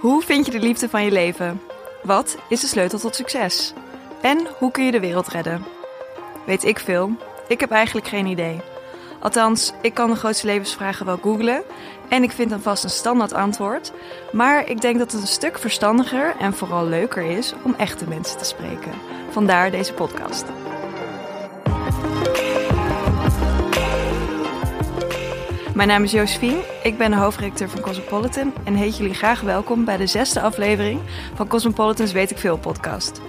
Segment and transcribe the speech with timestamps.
[0.00, 1.60] Hoe vind je de liefde van je leven?
[2.02, 3.72] Wat is de sleutel tot succes?
[4.20, 5.64] En hoe kun je de wereld redden?
[6.46, 7.10] Weet ik veel?
[7.48, 8.60] Ik heb eigenlijk geen idee.
[9.20, 11.62] Althans, ik kan de grootste levensvragen wel googlen
[12.08, 13.92] en ik vind dan vast een standaard antwoord.
[14.32, 18.38] Maar ik denk dat het een stuk verstandiger en vooral leuker is om echte mensen
[18.38, 18.92] te spreken.
[19.30, 20.44] Vandaar deze podcast.
[25.78, 29.84] Mijn naam is Josephine, ik ben de hoofdredacteur van Cosmopolitan en heet jullie graag welkom
[29.84, 31.00] bij de zesde aflevering
[31.34, 33.20] van Cosmopolitan's Weet ik Veel podcast.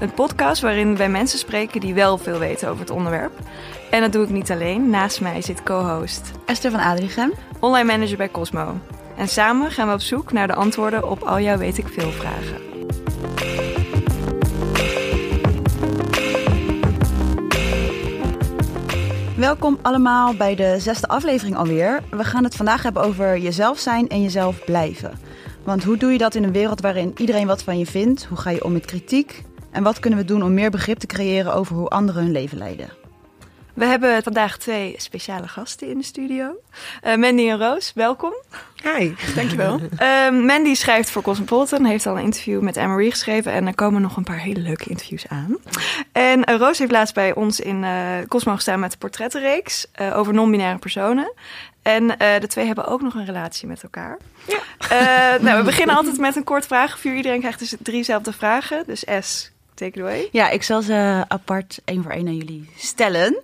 [0.00, 3.32] Een podcast waarin wij mensen spreken die wel veel weten over het onderwerp.
[3.90, 8.16] En dat doe ik niet alleen, naast mij zit co-host Esther van Adrichem, online manager
[8.16, 8.80] bij Cosmo.
[9.16, 12.10] En samen gaan we op zoek naar de antwoorden op al jouw Weet ik Veel
[12.10, 12.67] vragen.
[19.38, 22.02] Welkom allemaal bij de zesde aflevering alweer.
[22.10, 25.18] We gaan het vandaag hebben over jezelf zijn en jezelf blijven.
[25.64, 28.24] Want hoe doe je dat in een wereld waarin iedereen wat van je vindt?
[28.24, 29.42] Hoe ga je om met kritiek?
[29.70, 32.58] En wat kunnen we doen om meer begrip te creëren over hoe anderen hun leven
[32.58, 32.97] leiden?
[33.78, 36.60] We hebben vandaag twee speciale gasten in de studio.
[37.06, 38.32] Uh, Mandy en Roos, welkom.
[38.82, 39.12] Hi.
[39.34, 39.80] Dankjewel.
[40.00, 43.52] uh, Mandy schrijft voor Cosmopolitan, heeft al een interview met Anne-Marie geschreven.
[43.52, 45.56] En er komen nog een paar hele leuke interviews aan.
[46.12, 47.84] En uh, Roos heeft laatst bij ons in
[48.28, 51.32] Cosmo gestaan met de portrettenreeks over non-binaire personen.
[51.82, 54.18] En de twee hebben ook nog een relatie met elkaar.
[54.46, 55.36] Ja.
[55.40, 57.14] nou, we beginnen altijd met een kort vragenvuur.
[57.14, 58.82] Iedereen krijgt dus driezelfde vragen.
[58.86, 60.28] Dus S, Take it away.
[60.32, 63.38] Ja, ik zal ze apart één voor één aan jullie stellen.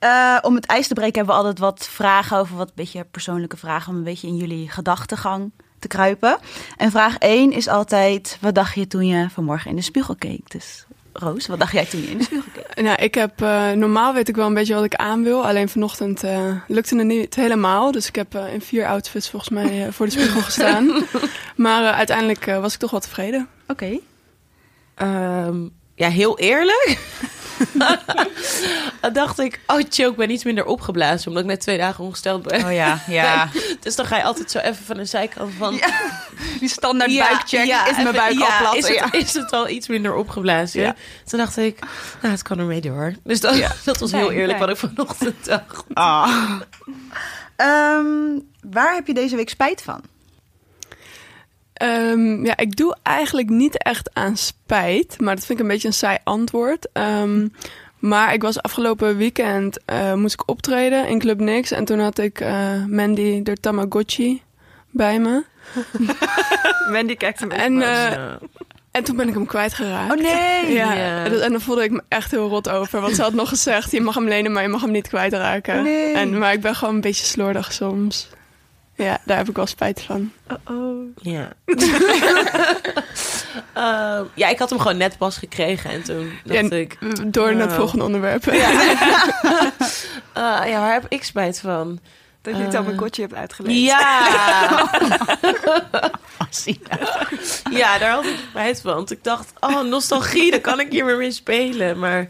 [0.00, 3.56] Uh, om het ijs te breken hebben we altijd wat vragen over wat beetje persoonlijke
[3.56, 3.92] vragen.
[3.92, 6.38] Om een beetje in jullie gedachtegang te kruipen.
[6.76, 10.50] En vraag 1 is altijd: wat dacht je toen je vanmorgen in de spiegel keek?
[10.50, 12.68] Dus Roos, wat dacht jij toen je in de spiegel keek?
[12.84, 15.46] Nou, ik heb uh, normaal weet ik wel een beetje wat ik aan wil.
[15.46, 17.92] Alleen vanochtend uh, lukte het niet helemaal.
[17.92, 21.04] Dus ik heb uh, in vier outfits volgens mij voor de spiegel gestaan.
[21.56, 23.48] maar uiteindelijk was ik toch wel tevreden.
[23.68, 24.00] Oké.
[24.96, 25.46] Okay.
[25.46, 26.98] Um, ja, heel eerlijk.
[29.12, 31.28] dacht ik, oh choke, ik ben iets minder opgeblazen.
[31.28, 32.64] Omdat ik net twee dagen ongesteld ben.
[32.64, 33.48] Oh ja, ja.
[33.80, 35.74] dus dan ga je altijd zo even van de zijkant van...
[35.74, 36.20] Ja,
[36.60, 38.74] die standaard ja, buikcheck, ja, is mijn buik al plat?
[38.74, 40.96] Is het, is het al iets minder opgeblazen?
[41.24, 41.78] Toen dacht ik,
[42.20, 43.14] nou, het kan ermee door.
[43.24, 45.84] Dus dat, dat was heel eerlijk wat ik vanochtend dacht.
[45.92, 46.60] Ah.
[47.56, 50.02] Um, waar heb je deze week spijt van?
[51.82, 55.88] Um, ja, ik doe eigenlijk niet echt aan spijt, maar dat vind ik een beetje
[55.88, 56.88] een saai antwoord.
[56.92, 57.52] Um,
[58.00, 61.70] maar ik was afgelopen weekend, uh, moest ik optreden in Club Nix.
[61.70, 64.42] En toen had ik uh, Mandy de Tamagotchi
[64.90, 65.44] bij me.
[66.92, 68.12] Mandy kijkt hem en, uh,
[68.90, 70.12] en toen ben ik hem kwijtgeraakt.
[70.12, 70.72] Oh nee!
[70.72, 71.24] Ja.
[71.24, 73.00] En dan voelde ik me echt heel rot over.
[73.00, 75.82] Want ze had nog gezegd, je mag hem lenen, maar je mag hem niet kwijtraken.
[75.82, 76.14] Nee.
[76.14, 78.28] En, maar ik ben gewoon een beetje slordig soms.
[79.04, 80.32] Ja, daar heb ik wel spijt van.
[80.48, 81.16] Oh, oh.
[81.16, 81.52] Ja.
[83.76, 86.98] uh, ja, ik had hem gewoon net pas gekregen en toen dacht ja, ik...
[87.32, 88.44] Door naar het volgende onderwerp.
[88.44, 88.72] Ja.
[88.72, 91.98] uh, ja, waar heb ik spijt van?
[92.42, 93.78] Dat je het al mijn kotje hebt uitgelegd.
[93.78, 94.00] Ja.
[97.70, 98.94] ja, daar had ik spijt van.
[98.94, 101.98] Want ik dacht, oh, nostalgie, dan kan ik hier weer mee spelen.
[101.98, 102.28] Maar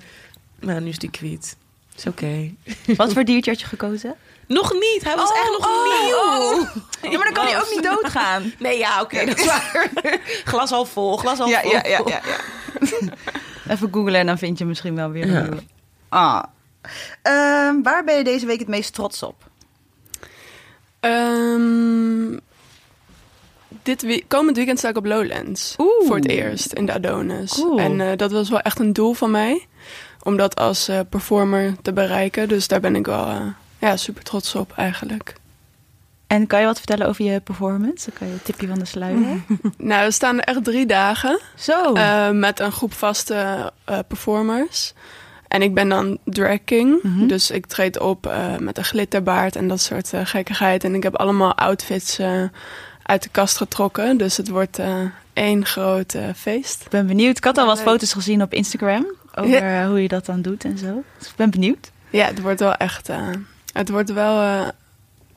[0.60, 1.56] nou, nu is die kwiet.
[2.00, 2.24] Is oké.
[2.24, 2.56] Okay.
[2.96, 4.14] Wat voor diertje had je gekozen?
[4.46, 5.00] Nog niet.
[5.04, 6.16] Hij was oh, echt nog oh, nieuw.
[6.16, 7.12] Oh.
[7.12, 8.52] Ja, maar dan kan hij ook niet doodgaan.
[8.58, 9.90] Nee, ja, oké, okay, dat is waar.
[10.52, 11.70] glas al vol, glas al ja, vol.
[11.70, 13.10] Ja, ja, ja, ja.
[13.68, 15.62] Even googlen en dan vind je misschien wel weer een nieuwe.
[16.08, 16.42] Ah.
[17.22, 19.48] Um, waar ben je deze week het meest trots op?
[21.00, 22.40] Um,
[23.82, 25.74] dit we komend weekend sta ik op Lowlands.
[25.78, 26.06] Oeh.
[26.06, 27.52] Voor het eerst in de Adonis.
[27.52, 27.78] Cool.
[27.78, 29.66] En uh, dat was wel echt een doel van mij.
[30.22, 32.48] Om dat als uh, performer te bereiken.
[32.48, 33.28] Dus daar ben ik wel...
[33.28, 33.40] Uh,
[33.78, 35.34] ja, super trots op eigenlijk.
[36.26, 38.10] En kan je wat vertellen over je performance?
[38.10, 39.42] Dan kan je een tipje van de sluier.
[39.76, 41.40] nou, we staan er echt drie dagen.
[41.56, 41.94] Zo.
[41.94, 43.72] Uh, met een groep vaste
[44.08, 44.92] performers.
[45.48, 47.02] En ik ben dan drag king.
[47.02, 47.26] Mhm.
[47.26, 50.84] Dus ik treed op met een glitterbaard en dat soort gekkigheid.
[50.84, 52.20] En ik heb allemaal outfits
[53.02, 54.16] uit de kast getrokken.
[54.16, 54.78] Dus het wordt
[55.32, 56.82] één groot feest.
[56.84, 57.36] Ik ben benieuwd.
[57.36, 59.06] Ik had al wat foto's gezien op Instagram.
[59.40, 59.88] Over ja.
[59.88, 61.02] hoe je dat dan doet en zo.
[61.18, 61.90] Dus ik ben benieuwd.
[62.10, 63.08] Ja, het wordt wel echt
[63.72, 64.68] het wordt wel uh,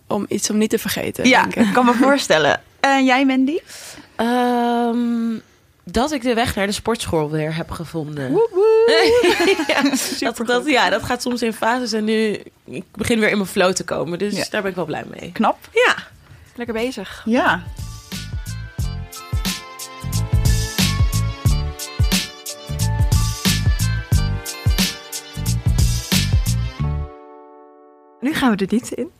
[0.07, 1.27] om iets om niet te vergeten.
[1.27, 1.73] Ja, denk ik.
[1.73, 2.61] kan me voorstellen.
[2.79, 3.59] En jij, Mandy?
[4.17, 5.41] Um,
[5.83, 8.31] dat ik de weg naar de sportschool weer heb gevonden.
[8.31, 9.65] Woe, woe.
[10.19, 13.37] ja, dat, dat, ja, dat gaat soms in fases en nu ik begin weer in
[13.37, 14.19] mijn flow te komen.
[14.19, 14.45] Dus ja.
[14.49, 15.31] daar ben ik wel blij mee.
[15.31, 15.57] Knap.
[15.71, 15.95] Ja.
[16.55, 17.21] Lekker bezig.
[17.25, 17.63] Ja.
[28.23, 29.11] Nu gaan we de diepte in.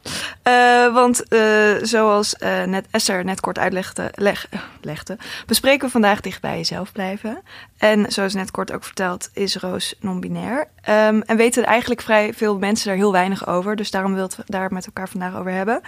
[0.41, 4.47] Eh, want eh, zoals eh, net Esther net kort uitlegde, leg,
[4.81, 7.41] legde, bespreken we vandaag dicht bij jezelf blijven.
[7.77, 10.67] En zoals net kort ook verteld, is Roos non-binair.
[10.81, 13.75] Ehm, en weten eigenlijk vrij veel mensen daar heel weinig over.
[13.75, 15.81] Dus daarom wil we daar met elkaar vandaag over hebben.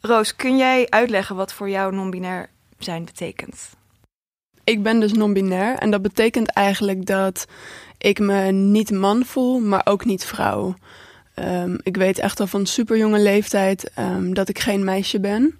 [0.00, 3.70] Roos, kun jij uitleggen wat voor jou non-binair zijn betekent?
[4.64, 7.46] Ik ben dus non-binair en dat betekent eigenlijk dat
[7.98, 10.74] ik me niet man voel, maar ook niet vrouw.
[11.38, 15.58] Ehm, ik weet echt al van super jonge leeftijd ehm, dat ik geen meisje ben.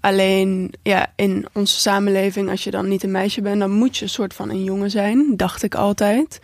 [0.00, 4.02] Alleen ja, in onze samenleving, als je dan niet een meisje bent, dan moet je
[4.04, 6.40] een soort van een jongen zijn, dacht ik altijd.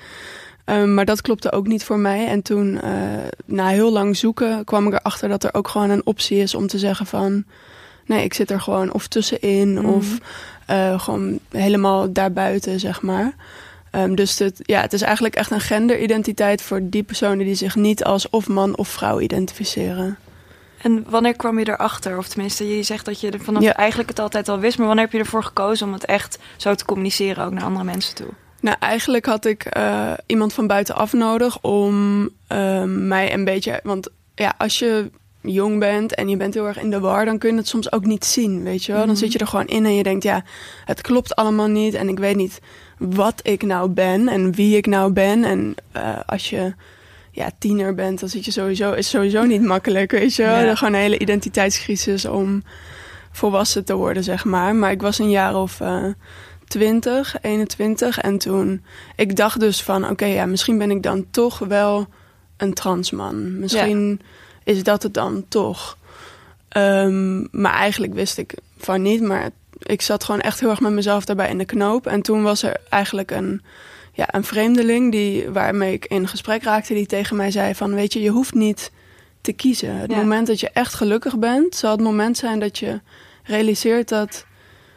[0.64, 2.26] Ehm, maar dat klopte ook niet voor mij.
[2.26, 2.92] En toen, eh,
[3.44, 6.66] na heel lang zoeken, kwam ik erachter dat er ook gewoon een optie is om
[6.66, 7.44] te zeggen van...
[8.06, 10.18] Nee, ik zit er gewoon of tussenin of
[10.66, 13.34] eh, gewoon helemaal daarbuiten, zeg maar.
[13.90, 17.76] Ehm, dus het, ja, het is eigenlijk echt een genderidentiteit voor die personen die zich
[17.76, 20.18] niet als of man of vrouw identificeren.
[20.82, 22.18] En wanneer kwam je erachter?
[22.18, 23.74] Of tenminste, je zegt dat je er vanaf Ja.
[23.74, 24.78] eigenlijk het altijd al wist.
[24.78, 27.84] Maar wanneer heb je ervoor gekozen om het echt zo te communiceren ook naar andere
[27.84, 28.28] mensen toe?
[28.60, 33.80] Nou, eigenlijk had ik eh, iemand van buitenaf nodig om ehm, mij een beetje.
[33.82, 37.38] Want ja, als je jong bent en je bent heel erg in de war, dan
[37.38, 39.06] kun je het soms ook niet zien, weet je wel.
[39.06, 40.44] Dan zit je er gewoon in en je denkt, ja,
[40.84, 42.60] het klopt allemaal niet en ik weet niet
[42.98, 45.44] wat ik nou ben en wie ik nou ben.
[45.44, 46.74] En eh, als je
[47.30, 50.64] ja, tiener bent, dan zit je sowieso, is sowieso niet makkelijk, weet je wel.
[50.64, 50.74] Ja.
[50.74, 52.62] Gewoon een hele identiteitscrisis om
[53.32, 54.74] volwassen te worden, zeg maar.
[54.74, 56.04] Maar ik was een jaar of eh
[56.68, 58.84] 20, 21 en toen,
[59.16, 62.06] ik dacht dus van, oké, ja, misschien ben ik dan toch wel
[62.56, 63.58] een transman.
[63.58, 64.20] Misschien
[64.64, 65.96] is dat het dan toch.
[66.68, 70.92] Ehm, maar eigenlijk wist ik van niet, maar ik zat gewoon echt heel erg met
[70.92, 72.06] mezelf daarbij in de knoop.
[72.06, 73.62] En toen was er eigenlijk een,
[74.12, 78.12] ja, een vreemdeling die, waarmee ik in gesprek raakte, die tegen mij zei van, weet
[78.12, 78.90] je, je hoeft niet
[79.40, 79.94] te kiezen.
[79.96, 80.16] Het Ja.
[80.16, 83.00] moment dat je echt gelukkig bent, zal het moment zijn dat je
[83.44, 84.46] realiseert dat,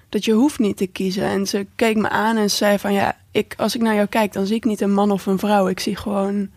[0.10, 1.24] dat je hoeft niet te kiezen.
[1.24, 4.08] En ze keek me aan en ze zei van, ja, ik, als ik naar jou
[4.08, 5.68] kijk, dan zie ik niet een man of een vrouw.
[5.68, 6.50] Ik zie gewoon,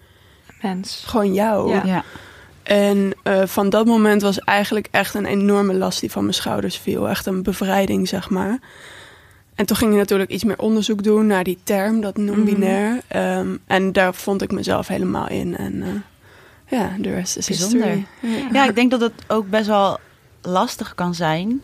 [0.62, 1.02] Mens.
[1.06, 1.70] gewoon jou.
[1.74, 1.82] Ja.
[1.84, 2.04] Ja.
[2.64, 6.78] En eh, van dat moment was eigenlijk echt een enorme last die van mijn schouders
[6.78, 7.08] viel.
[7.08, 8.58] Echt een bevrijding, zeg maar.
[9.54, 13.00] En toen ging ik natuurlijk iets meer onderzoek doen naar die term, dat non-binair.
[13.08, 15.56] Ehm, en daar vond ik mezelf helemaal in.
[15.56, 17.88] En eh, ja, de rest is Bijzonder.
[17.88, 18.06] history.
[18.20, 18.48] Ja.
[18.52, 19.98] Ja, ik denk dat het ook best wel
[20.42, 21.62] lastig kan zijn.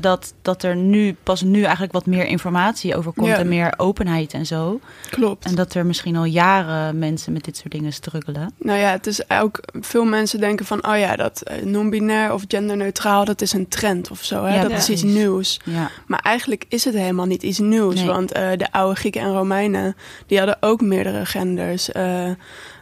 [0.00, 3.36] Dat, dat er nu pas nu eigenlijk wat meer informatie over komt Ja.
[3.38, 4.80] en meer openheid en zo.
[5.10, 5.44] Klopt.
[5.44, 8.54] En dat er misschien al jaren mensen met dit soort dingen struggelen.
[8.58, 12.44] Nou ja, het is ook veel mensen denken van, oh ja, dat eh, non-binair of
[12.48, 14.44] genderneutraal, dat is een trend of zo.
[14.44, 14.54] Hè?
[14.54, 15.60] Ja, dat is iets nieuws.
[15.64, 17.94] Ja, Maar eigenlijk is het helemaal niet iets nieuws.
[17.94, 18.06] Nee.
[18.06, 19.96] Want eh, de oude Grieken en Romeinen,
[20.26, 21.92] die hadden ook meerdere genders.
[21.92, 22.30] Eh,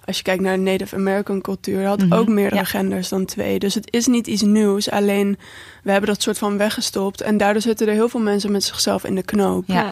[0.04, 2.64] als je kijkt naar de Native American cultuur, had Mhm, ook meerdere ja.
[2.64, 3.58] genders dan twee.
[3.58, 4.90] Dus het is niet iets nieuws.
[4.90, 5.38] Alleen,
[5.82, 7.20] we hebben dat soort van weggestopt.
[7.20, 9.64] En daardoor zitten er heel veel mensen met zichzelf in de knoop.
[9.66, 9.90] ja.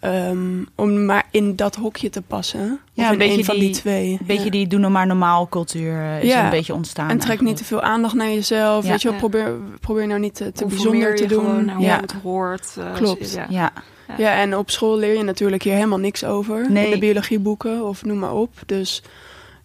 [0.00, 2.80] Ehm, om maar in dat hokje te passen.
[2.92, 4.10] Ja, of een in beetje een van die, die- twee.
[4.10, 4.50] Een beetje Ja.
[4.50, 6.44] die doe nou maar normaal cultuur eh, is Ja.
[6.44, 7.10] een beetje ontstaan.
[7.10, 8.84] En trek niet te veel aandaag naar jezelf.
[8.84, 8.90] Ja.
[8.90, 9.22] Weet je wel, Ja.
[9.28, 11.44] probeer, probeer nou niet te, te bijzonder te je doen.
[11.44, 12.00] gewoon naar hoe Ja.
[12.00, 12.74] het hoort.
[12.78, 13.32] eh, Klopt.
[13.34, 13.46] Ja.
[13.48, 13.72] Ja,
[14.18, 16.70] Ja, en op school leer je natuurlijk hier helemaal niks over.
[16.70, 16.84] Nee.
[16.84, 18.50] In de biologieboeken of noem maar op.
[18.66, 19.02] Dus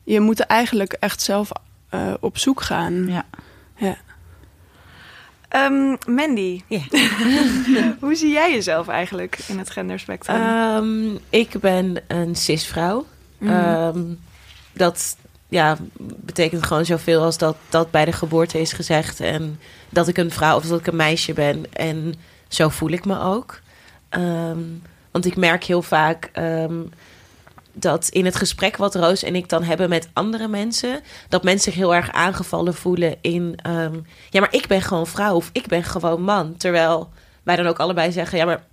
[0.07, 1.49] je moet er eigenlijk echt zelf
[1.89, 3.07] eh, op zoek gaan.
[3.75, 3.95] ja.
[5.47, 6.81] Ehm, Mandy, Ja.
[7.99, 10.35] hoe zie jij jezelf eigenlijk in het genderspectrum?
[10.35, 13.05] Ehm, ik ben een cisvrouw.
[13.37, 13.51] Mhm.
[13.51, 14.03] Ehm,
[14.73, 19.19] dat ja, betekent gewoon zoveel als dat dat bij de geboorte is gezegd.
[19.19, 19.59] En
[19.89, 21.73] dat ik een vrouw of dat ik een meisje ben.
[21.73, 22.13] En
[22.47, 23.59] zo voel ik me ook.
[24.09, 24.63] Ehm,
[25.11, 26.79] want ik merk heel vaak ehm,
[27.79, 31.71] dat in het gesprek wat Roos en ik dan hebben met andere mensen, dat mensen
[31.71, 33.93] zich heel erg aangevallen voelen in, ehm,
[34.29, 36.57] ja, maar ik ben gewoon vrouw of ik ben gewoon man.
[36.57, 37.09] Terwijl
[37.43, 38.63] wij dan ook allebei zeggen, ja, maar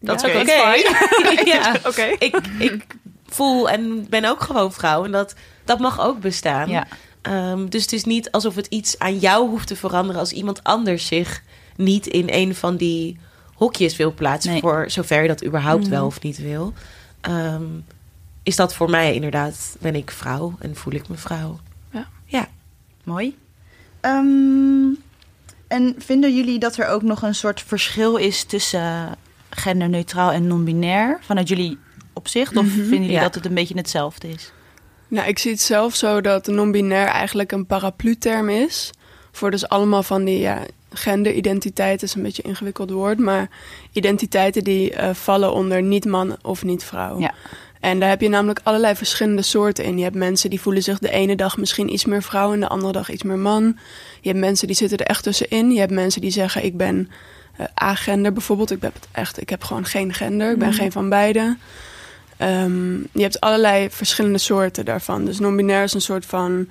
[0.00, 2.02] dat Ja, is ook oké, ja, Oké.
[2.18, 2.86] ik, ik
[3.26, 5.34] voel en ben ook gewoon vrouw en dat,
[5.64, 6.68] dat mag ook bestaan.
[6.68, 6.86] ja.
[7.22, 10.64] Ehm, dus het is niet alsof het iets aan jou hoeft te veranderen als iemand
[10.64, 11.42] anders zich
[11.76, 13.18] niet in een van die
[13.54, 14.60] hokjes wil plaatsen, Nee.
[14.60, 15.90] voor zover je dat überhaupt Mhm.
[15.90, 16.72] wel of niet wil.
[17.20, 17.62] Ehm,
[18.46, 21.58] is dat voor mij inderdaad, ben ik vrouw en voel ik me vrouw.
[21.90, 22.06] Ja.
[22.24, 22.48] ja.
[23.04, 23.36] Mooi.
[24.00, 24.88] Ehm,
[25.68, 29.16] en vinden jullie dat er ook nog een soort verschil is tussen
[29.50, 31.78] genderneutraal en non-binair vanuit jullie
[32.12, 32.56] opzicht?
[32.56, 32.74] Of Mhm.
[32.74, 33.20] vinden jullie Ja.
[33.20, 34.52] dat het een beetje hetzelfde is?
[35.08, 38.90] Nou, ik zie het zelf zo dat non-binair eigenlijk een paraplu-term is.
[39.32, 40.60] Voor dus allemaal van die ja,
[40.92, 43.18] genderidentiteit is een beetje een ingewikkeld woord.
[43.18, 43.48] Maar
[43.92, 47.20] identiteiten die eh, vallen onder niet man of niet vrouw.
[47.20, 47.34] Ja.
[47.86, 49.98] En daar heb je namelijk allerlei verschillende soorten in.
[49.98, 52.68] Je hebt mensen die voelen zich de ene dag misschien iets meer vrouw en de
[52.68, 53.78] andere dag iets meer man.
[54.20, 55.72] Je hebt mensen die zitten er echt tussenin.
[55.72, 57.10] Je hebt mensen die zeggen ik ben
[57.60, 58.70] uh, agender bijvoorbeeld.
[58.70, 60.50] Ik heb het echt, ik heb gewoon geen gender.
[60.52, 60.76] Ik ben Mhm.
[60.76, 61.56] geen van beide.
[62.36, 65.24] Ehm, je hebt allerlei verschillende soorten daarvan.
[65.24, 66.68] Dus non-binair is een soort van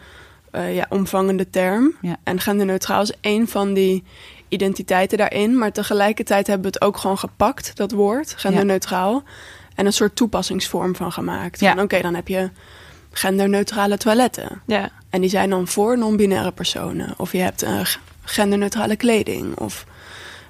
[0.51, 1.95] eh, ja, omvangende term.
[2.01, 2.17] Ja.
[2.23, 4.03] En genderneutraal is één van die
[4.47, 5.57] identiteiten daarin.
[5.57, 9.23] Maar tegelijkertijd hebben we het ook gewoon gepakt, dat woord, genderneutraal.
[9.75, 11.59] En een soort toepassingsvorm van gemaakt.
[11.59, 11.75] Ja.
[11.81, 12.49] Oké, dan heb je
[13.11, 14.61] genderneutrale toiletten.
[14.65, 14.89] Ja.
[15.09, 17.13] En die zijn dan voor non-binaire personen.
[17.17, 19.57] Of je hebt g- genderneutrale kleding.
[19.59, 19.85] Of,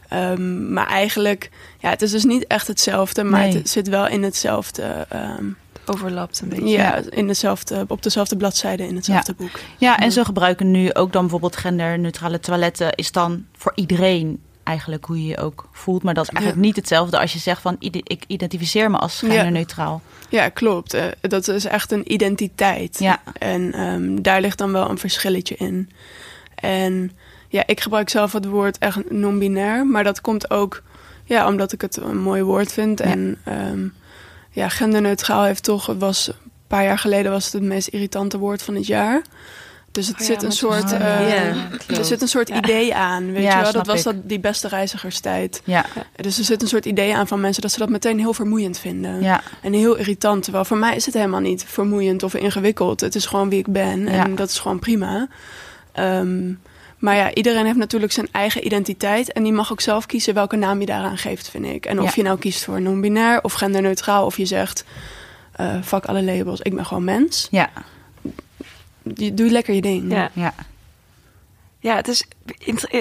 [0.10, 3.24] ehm, maar eigenlijk, ja, het is dus niet echt hetzelfde.
[3.24, 3.54] Maar Nee.
[3.54, 5.46] het zit wel in hetzelfde, ehm,
[5.86, 6.68] Overlapt een beetje.
[6.70, 9.60] ja, in hetzelfde, op dezelfde bladzijde in hetzelfde boek.
[9.78, 12.94] Ja, en ze gebruiken nu ook dan bijvoorbeeld genderneutrale toiletten.
[12.96, 16.04] Is dan voor iedereen eigenlijk hoe je je ook voelt.
[16.04, 19.28] Maar dat is eigenlijk niet hetzelfde als je zegt van ik identificeer me als Ja.
[19.28, 20.02] genderneutraal.
[20.30, 20.94] Ja, klopt.
[20.94, 23.00] Eh, dat is echt een identiteit.
[23.00, 23.22] Ja.
[23.38, 25.90] En ehm, daar ligt dan wel een verschilletje in.
[26.56, 27.12] En
[27.48, 29.86] ja, ik gebruik zelf het woord echt non-binair.
[29.88, 30.84] Maar dat komt ook
[31.24, 33.00] ja, omdat ik het een mooi woord vind.
[33.00, 33.06] Ja.
[33.06, 33.88] En ehm,
[34.50, 35.86] ja, genderneutraal heeft toch...
[35.86, 39.22] Was, een paar jaar geleden was het het meest irritante woord van het jaar.
[39.96, 40.92] Dus het Oh ja, zit een soort...
[40.92, 41.48] eh,
[41.98, 43.72] er zit een soort idee aan, weet Ja, je wel?
[43.72, 44.04] Dat was ik.
[44.04, 45.62] dat, die beste reizigerstijd.
[45.64, 45.86] Ja,
[46.16, 47.62] Dus er zit een soort idee aan van mensen...
[47.62, 49.22] dat ze dat meteen heel vermoeiend vinden.
[49.22, 50.44] ja, En heel irritant.
[50.44, 53.02] Terwijl voor mij is het helemaal niet vermoeiend of ingewikkeld.
[53.02, 54.08] Het is gewoon wie ik ben.
[54.08, 55.28] En dat is gewoon prima.
[55.92, 56.54] Ehm,
[56.98, 59.32] maar ja, iedereen heeft natuurlijk zijn eigen identiteit.
[59.34, 61.86] En die mag ook zelf kiezen welke naam je daaraan geeft, vind ik.
[61.86, 62.12] En of Ja.
[62.16, 64.26] je nou kiest voor non-binair of genderneutraal.
[64.26, 64.84] Of je zegt,
[65.52, 67.48] eh fuck alle labels, ik ben gewoon mens.
[67.52, 67.70] ja,
[69.16, 70.12] Je- Doe lekker je ding.
[70.12, 70.30] Ja.
[70.34, 70.54] ja.
[71.80, 72.26] Ja, het is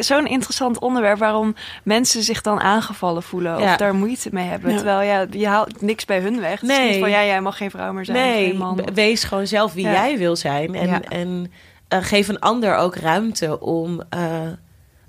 [0.07, 3.77] zo'n interessant onderwerp waarom mensen zich dan aangevallen voelen of Ja.
[3.77, 4.71] daar moeite mee hebben.
[4.71, 4.77] Ja.
[4.77, 6.61] Terwijl ja, je haalt niks bij hun weg.
[6.61, 6.91] Het is Nee.
[6.91, 8.81] niet van ja, jij mag geen vrouw meer zijn, Nee, geen man.
[8.95, 9.93] wees gewoon zelf wie Ja.
[9.93, 10.75] jij wil zijn.
[10.75, 11.01] En, Ja.
[11.03, 11.53] en
[11.89, 14.21] eh, geef een ander ook ruimte om, eh,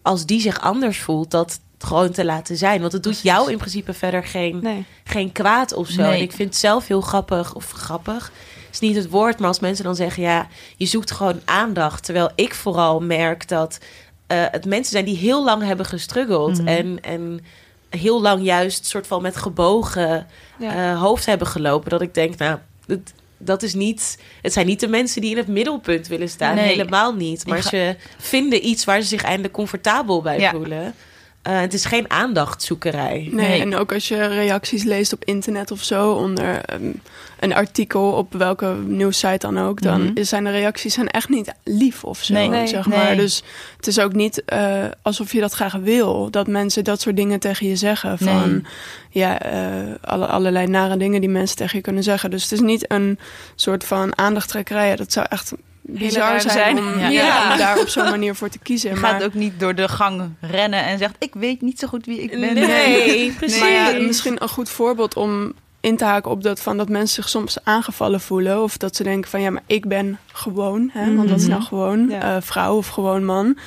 [0.01, 2.79] als die zich anders voelt, dat gewoon te laten zijn.
[2.81, 3.31] Want het doet Precies.
[3.31, 4.85] jou in principe verder geen, Nee.
[5.03, 6.01] geen kwaad of zo.
[6.01, 6.15] Nee.
[6.15, 8.31] En ik vind het zelf heel grappig, of grappig,
[8.81, 12.03] is niet het woord, maar als mensen dan zeggen, ja, je zoekt gewoon aandacht.
[12.03, 13.77] Terwijl ik vooral merk dat
[14.27, 16.57] eh, het mensen zijn die heel lang hebben gestruggeld.
[16.57, 16.67] Mhm.
[16.67, 17.39] En, en
[17.89, 20.27] heel lang juist soort van met gebogen
[20.59, 20.91] Ja.
[20.91, 21.89] eh, hoofd hebben gelopen.
[21.89, 22.99] Dat ik denk, nou, dat,
[23.37, 24.19] dat is niet.
[24.41, 26.55] Het zijn niet de mensen die in het middelpunt willen staan.
[26.55, 26.67] Nee.
[26.67, 27.47] Helemaal niet.
[27.47, 30.51] Maar ga- ze vinden iets waar ze zich eindelijk comfortabel bij Ja.
[30.51, 30.93] voelen.
[31.45, 33.29] Eh, het is geen aandachtzoekerij.
[33.31, 33.61] Nee, Nee.
[33.61, 36.91] en ook als je reacties leest op internet of zo onder ehm,
[37.39, 40.23] een artikel op welke nieuwssite dan ook, dan Mhm.
[40.23, 42.47] zijn de reacties zijn echt niet lief of zo, Nee.
[42.49, 42.67] Nee.
[42.67, 42.97] zeg Nee.
[42.99, 43.15] maar.
[43.15, 43.43] Dus
[43.77, 47.39] het is ook niet eh, alsof je dat graag wil, dat mensen dat soort dingen
[47.39, 48.61] tegen je zeggen van Nee.
[49.09, 52.31] ja, eh, alle, allerlei nare dingen die mensen tegen je kunnen zeggen.
[52.31, 53.19] Dus het is niet een
[53.55, 54.95] soort van aandachttrekkerij.
[54.95, 55.53] Dat zou echt
[55.87, 56.77] bizar zijn, zijn.
[56.77, 57.09] om, Ja.
[57.09, 58.93] ja, om daar op zo'n manier voor te kiezen.
[58.93, 61.87] Je maar, gaat ook niet door de gang rennen en zegt ik weet niet zo
[61.87, 62.53] goed wie ik ben.
[62.53, 63.59] Nee, precies.
[63.59, 67.15] Maar ja, misschien een goed voorbeeld om in te haken op dat van dat mensen
[67.15, 68.61] zich soms aangevallen voelen.
[68.63, 70.89] Of dat ze denken van ja, maar ik ben gewoon.
[70.93, 72.09] Hè, Want wat is nou gewoon?
[72.09, 72.35] Ja.
[72.35, 73.57] eh, vrouw of gewoon man.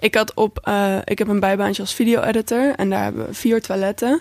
[0.00, 2.72] Ik had op, eh, ik heb een bijbaantje als video-editor.
[2.76, 4.20] En daar hebben we vier toiletten.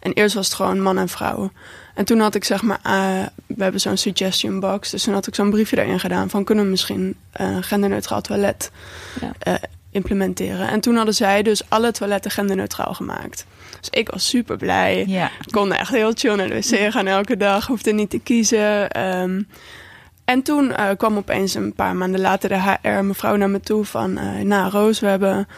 [0.00, 1.50] En eerst was het gewoon man en vrouw.
[1.98, 4.90] En toen had ik zeg maar, eh, we hebben zo'n suggestion box.
[4.90, 8.70] Dus toen had ik zo'n briefje erin gedaan van kunnen we misschien een genderneutraal toilet
[9.20, 9.32] Ja.
[9.38, 9.54] eh,
[9.90, 10.68] implementeren.
[10.68, 13.46] En toen hadden zij dus alle toiletten genderneutraal gemaakt.
[13.80, 15.04] Dus ik was super blij.
[15.06, 15.26] Ja.
[15.26, 17.66] Ik kon echt heel chill naar de wc gaan elke dag.
[17.66, 18.90] Hoefde niet te kiezen.
[18.90, 19.42] Ehm,
[20.24, 24.18] en toen kwam opeens een paar maanden later de HR mevrouw naar me toe van...
[24.18, 25.48] eh nou Roos, we hebben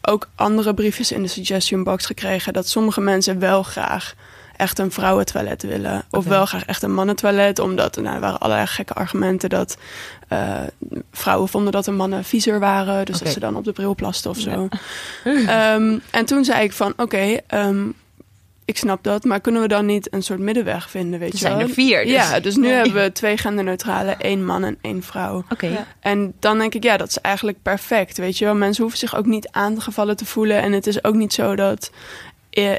[0.00, 2.52] ook andere briefjes in de suggestion box gekregen...
[2.52, 4.14] dat sommige mensen wel graag
[4.56, 6.04] echt een vrouwentoilet willen.
[6.10, 7.58] Of wel graag echt een mannentoilet.
[7.58, 9.76] Omdat nou, er waren allerlei gekke argumenten dat
[10.28, 10.52] eh,
[11.12, 13.04] vrouwen vonden dat de mannen viezer waren.
[13.04, 14.68] Dus dat ze dan op de bril plasten of zo.
[15.46, 17.86] Ehm, en toen zei ik van, oké, ehm,
[18.66, 21.40] ik snap dat, maar kunnen we dan niet een soort middenweg vinden, weet Er je
[21.40, 21.66] zijn wel?
[21.66, 22.02] er vier.
[22.02, 22.12] Dus.
[22.12, 22.74] Ja, dus nu Ja.
[22.74, 25.44] hebben we twee genderneutrale, één man en één vrouw.
[25.50, 25.66] Oké.
[25.66, 25.86] Ja.
[26.00, 28.54] En dan denk ik, ja, dat is eigenlijk perfect, weet je wel.
[28.54, 30.62] Mensen hoeven zich ook niet aangevallen te voelen.
[30.62, 31.90] En het is ook niet zo dat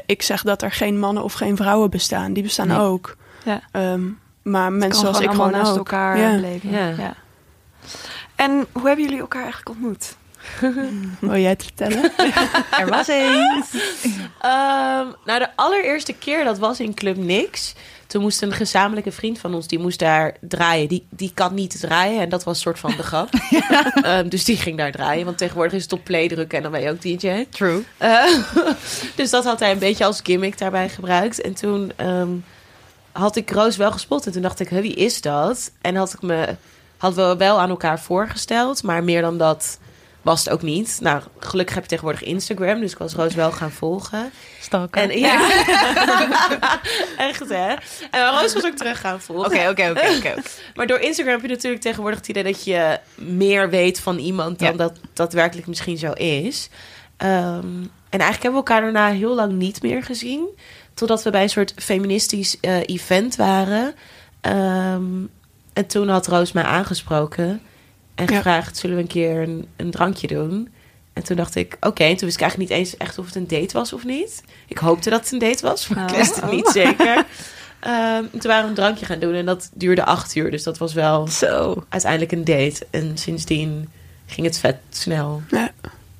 [0.06, 2.32] ik zeg dat er geen mannen of geen vrouwen bestaan.
[2.32, 2.78] Die bestaan Nee.
[2.78, 3.16] ook.
[3.44, 3.60] Ja.
[3.72, 4.02] Ehm,
[4.42, 5.76] maar mensen zoals ik gewoon naast ook.
[5.76, 6.30] elkaar Ja.
[6.36, 6.70] leven.
[6.70, 6.86] Ja.
[6.88, 7.14] Ja.
[8.34, 10.16] En hoe hebben jullie elkaar eigenlijk ontmoet?
[11.20, 12.12] Wil jij het vertellen?
[12.80, 13.70] Er was eens.
[14.40, 17.74] Ehm, nou, de allereerste keer dat was in Club Nix.
[18.06, 20.88] Toen moest een gezamenlijke vriend van ons, die moest daar draaien.
[20.88, 23.28] Die, die kan niet draaien en dat was soort van de grap.
[24.02, 26.72] Ehm, dus die ging daar draaien, want tegenwoordig is het op play drukken en dan
[26.72, 27.46] ben je ook DJ.
[27.50, 27.84] True.
[27.96, 28.24] Eh,
[29.16, 31.40] dus dat had hij een beetje als gimmick daarbij gebruikt.
[31.40, 32.30] En toen ehm,
[33.12, 34.26] had ik Roos wel gespot.
[34.26, 35.70] En toen dacht ik, "Huh, wie is dat?
[35.80, 36.56] En had ik me
[36.96, 39.78] hadden we wel aan elkaar voorgesteld, maar meer dan dat
[40.26, 40.98] was het ook niet.
[41.00, 44.30] Nou, gelukkig heb je tegenwoordig Instagram, dus ik was Roos wel gaan volgen.
[44.60, 45.02] Stalken.
[45.02, 45.40] En ja,
[47.28, 47.74] echt hè.
[48.10, 49.46] En Roos was ook terug gaan volgen.
[49.46, 50.34] Oké, oké, oké, oké.
[50.76, 54.58] Maar door Instagram heb je natuurlijk tegenwoordig het idee dat je meer weet van iemand
[54.58, 54.76] dan Ja.
[54.76, 56.68] dat daadwerkelijk misschien zo is.
[57.16, 57.66] Ehm,
[58.10, 60.48] en eigenlijk hebben we elkaar daarna heel lang niet meer gezien.
[60.94, 63.94] Totdat we bij een soort feministisch eh, event waren.
[64.40, 65.04] Ehm,
[65.72, 67.62] en toen had Roos mij aangesproken
[68.16, 68.36] en Ja.
[68.36, 70.68] gevraagd: zullen we een keer een, een drankje doen?
[71.12, 72.02] En toen dacht ik, oké.
[72.04, 74.42] En toen wist ik eigenlijk niet eens echt of het een date was of niet.
[74.68, 76.16] Ik hoopte dat het een date was, maar ik Oh.
[76.16, 77.24] wist het niet zeker.
[77.80, 80.50] Ehm, en toen waren we een drankje gaan doen en dat duurde acht uur.
[80.50, 81.84] Dus dat was wel Zo.
[81.88, 82.86] uiteindelijk een date.
[82.90, 83.88] En sindsdien
[84.26, 85.42] ging het vet snel.
[85.50, 85.70] Ja.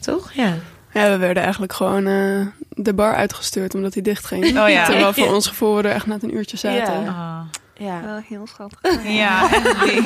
[0.01, 0.33] Toch?
[0.33, 0.55] Ja.
[0.93, 4.45] Ja, we werden eigenlijk gewoon eh, de bar uitgestuurd omdat hij dicht ging.
[4.59, 4.85] Oh ja.
[4.85, 5.33] Terwijl voor Ja.
[5.35, 7.03] ons gevoel we er echt net een uurtje zaten.
[7.03, 7.09] Ja.
[7.09, 7.41] Ah.
[7.77, 8.01] Ja.
[8.05, 9.09] Wel heel schattig.
[9.09, 9.49] Ja.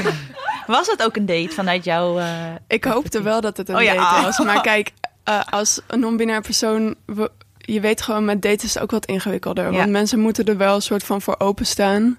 [0.66, 2.18] Was het ook een date vanuit jouw...
[2.18, 2.26] eh,
[2.68, 3.94] Ik hoopte wel dat het een Oh ja.
[3.94, 4.38] date was.
[4.38, 4.92] Maar kijk,
[5.24, 6.94] eh, als een non-binair persoon...
[7.06, 9.72] we- je weet gewoon, met daten is het ook wat ingewikkelder.
[9.72, 9.78] Ja.
[9.78, 12.18] Want mensen moeten er wel een soort van voor openstaan.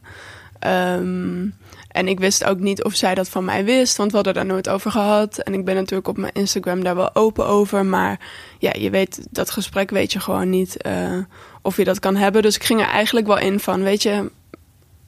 [0.60, 1.46] Ehm
[1.92, 3.98] en ik wist ook niet of zij dat van mij wist.
[3.98, 5.38] Want we hadden daar nooit over gehad.
[5.38, 7.86] En ik ben natuurlijk op mijn Instagram daar wel open over.
[7.86, 8.20] Maar
[8.60, 11.18] ja, je weet, dat gesprek weet je gewoon niet eh,
[11.62, 12.42] of je dat kan hebben.
[12.42, 14.32] Dus ik ging er eigenlijk wel in van, weet je...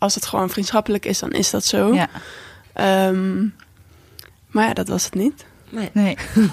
[0.03, 1.93] Als het gewoon vriendschappelijk is, dan is dat zo.
[1.93, 2.07] Ja.
[2.74, 3.41] Ehm,
[4.48, 5.45] maar ja, dat was het niet.
[5.69, 5.89] Nee.
[5.93, 6.17] Nee.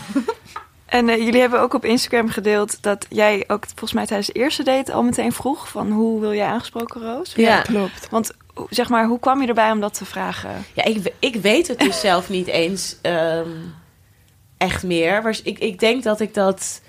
[0.87, 4.33] En eh, jullie hebben ook op Instagram gedeeld dat jij ook volgens mij tijdens de
[4.33, 7.33] eerste date al meteen vroeg van hoe wil jij aangesproken, Roos?
[7.35, 7.63] Ja.
[7.63, 8.09] klopt.
[8.11, 8.33] Want
[8.71, 10.65] zeg maar, hoe kwam je erbij om dat te vragen?
[10.73, 13.51] Ja, ik, ik weet het dus zelf niet eens ehm,
[14.57, 15.23] echt meer.
[15.23, 16.81] Maar ik, ik denk dat ik dat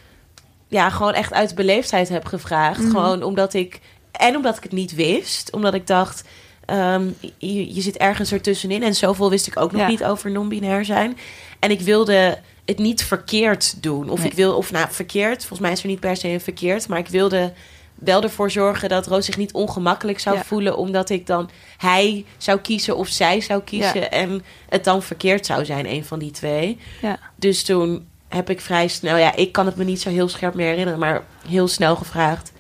[0.68, 2.80] ja, gewoon echt uit beleefdheid heb gevraagd.
[2.82, 2.90] Mhm.
[2.90, 3.80] Gewoon omdat ik...
[4.12, 5.52] En omdat ik het niet wist.
[5.52, 6.24] Omdat ik dacht...
[6.66, 8.84] ehm, je, je zit ergens ertussenin.
[8.84, 9.88] En zoveel wist ik ook nog Ja.
[9.88, 11.18] niet over non-binair zijn.
[11.60, 14.10] En ik wilde het niet verkeerd doen.
[14.10, 14.28] Of Nee.
[14.30, 14.56] ik wil...
[14.58, 15.38] Of nou, verkeerd.
[15.38, 16.88] Volgens mij is er niet per se een verkeerd.
[16.88, 17.54] Maar ik wilde
[17.96, 20.44] wel ervoor zorgen dat Roos zich niet ongemakkelijk zou Ja.
[20.44, 20.78] voelen.
[20.78, 24.00] Omdat ik dan hij zou kiezen of zij zou kiezen.
[24.00, 24.10] Ja.
[24.10, 26.78] En het dan verkeerd zou zijn, een van die twee.
[27.02, 27.20] Ja.
[27.36, 30.54] Dus toen heb ik vrij snel, ja, ik kan het me niet zo heel scherp
[30.54, 32.52] meer herinneren, maar heel snel gevraagd.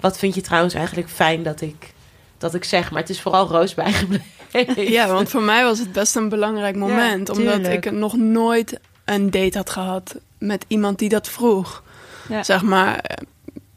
[0.00, 1.92] Wat vind je trouwens eigenlijk fijn dat ik,
[2.44, 2.90] dat ik zeg?
[2.90, 4.32] Maar het is vooral Roos bijgebleven.
[4.76, 7.28] Ja, want voor mij was het best een belangrijk moment.
[7.28, 11.82] omdat ik nog nooit een date had gehad met iemand die dat vroeg.
[12.28, 12.42] Ja.
[12.42, 13.18] Zeg maar,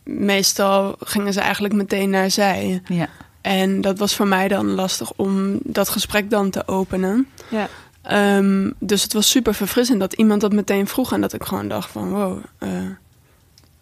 [0.03, 2.81] meestal gingen ze eigenlijk meteen naar zij.
[2.87, 3.09] Ja.
[3.41, 7.27] En dat was voor mij dan lastig om dat gesprek dan te openen.
[7.49, 7.67] Ja.
[8.01, 11.13] Ehm, dus het was super verfrissend dat iemand dat meteen vroeg.
[11.13, 12.69] En dat ik gewoon dacht van, wow, eh,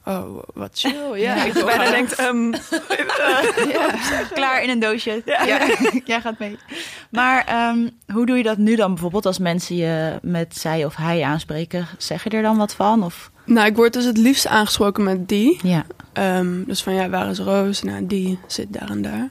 [0.06, 1.18] oh, wat chill.
[1.26, 2.52] Ja, ik Bijna denkt, ehm,
[4.34, 5.22] Klaar in een doosje.
[5.26, 5.68] Ja.
[6.06, 6.58] Jij gaat mee.
[7.10, 10.96] Maar ehm, hoe doe je dat nu dan bijvoorbeeld als mensen je met zij of
[10.96, 11.88] hij aanspreken?
[11.98, 13.04] Zeg je er dan wat van?
[13.04, 13.32] Of?
[13.46, 15.60] Nou, ik word dus het liefst aangesproken met die.
[15.64, 15.86] Ja.
[16.14, 17.84] Ehm, dus van ja, waar is Roos?
[17.84, 19.30] Nou, die zit daar en daar.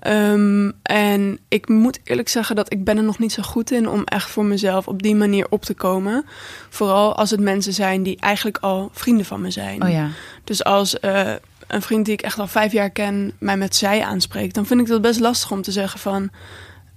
[0.00, 3.88] Ehm, en ik moet eerlijk zeggen dat ik ben er nog niet zo goed in
[3.88, 6.24] om echt voor mezelf op die manier op te komen.
[6.68, 9.82] Vooral als het mensen zijn die eigenlijk al vrienden van me zijn.
[9.82, 10.08] Oh ja.
[10.44, 11.32] Dus als eh,
[11.66, 14.80] een vriend die ik echt al vijf jaar ken mij met zij aanspreekt, dan vind
[14.80, 16.30] ik dat best lastig om te zeggen van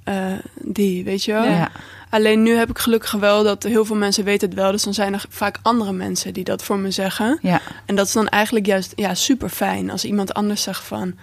[0.04, 1.44] eh, die, weet je wel.
[1.44, 1.72] Ja.
[2.10, 4.72] Alleen nu heb ik gelukkig wel dat heel veel mensen weten het wel.
[4.72, 7.40] Dus dan zijn er vaak andere mensen die dat voor me zeggen.
[7.42, 7.62] Ja.
[7.86, 11.16] En dat is dan eigenlijk juist ja, super fijn als iemand anders zegt van.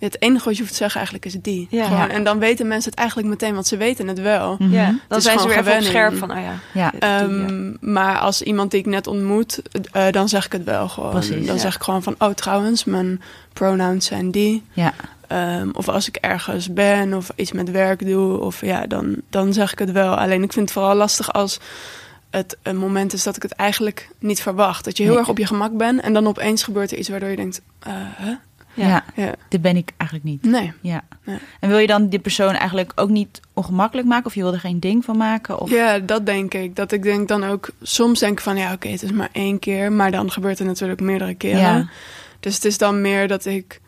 [0.00, 1.66] Het enige wat je hoeft te zeggen eigenlijk is die.
[1.70, 2.08] Ja.
[2.08, 4.56] En dan weten mensen het eigenlijk meteen, want ze weten het wel.
[4.58, 4.72] Mhm.
[4.72, 5.90] ja, dan zijn ze weer even op gewenning.
[5.96, 6.54] scherp van, oh ja.
[6.72, 6.92] Ja.
[6.98, 11.10] Ehm, Maar als iemand die ik net ontmoet, eh, dan zeg ik het wel gewoon.
[11.10, 11.60] Precies, dan ja.
[11.60, 14.62] zeg ik gewoon van, oh trouwens, mijn pronouns zijn die.
[14.72, 14.92] Ja.
[15.26, 19.52] Ehm, of als ik ergens ben of iets met werk doe, of ja, dan, dan
[19.52, 20.14] zeg ik het wel.
[20.16, 21.60] Alleen ik vind het vooral lastig als
[22.30, 24.84] het een moment is dat ik het eigenlijk niet verwacht.
[24.84, 25.20] Dat je heel Nee.
[25.20, 27.92] erg op je gemak bent en dan opeens gebeurt er iets waardoor je denkt, eh,
[27.96, 28.32] hè?
[28.74, 29.04] Ja.
[29.14, 29.34] Ja.
[29.48, 30.42] Dit ben ik eigenlijk niet.
[30.42, 30.72] Nee.
[30.80, 31.04] Ja.
[31.24, 31.38] Ja.
[31.60, 34.26] En wil je dan die persoon eigenlijk ook niet ongemakkelijk maken?
[34.26, 35.60] Of je wil er geen ding van maken?
[35.60, 35.70] Of...
[35.70, 36.76] Ja, dat denk ik.
[36.76, 39.58] Dat ik denk dan ook, soms denk ik van ja, oké, het is maar één
[39.58, 39.92] keer.
[39.92, 41.60] Maar dan gebeurt het natuurlijk meerdere keren.
[41.60, 41.88] Ja.
[42.40, 43.80] Dus het is dan meer dat ik,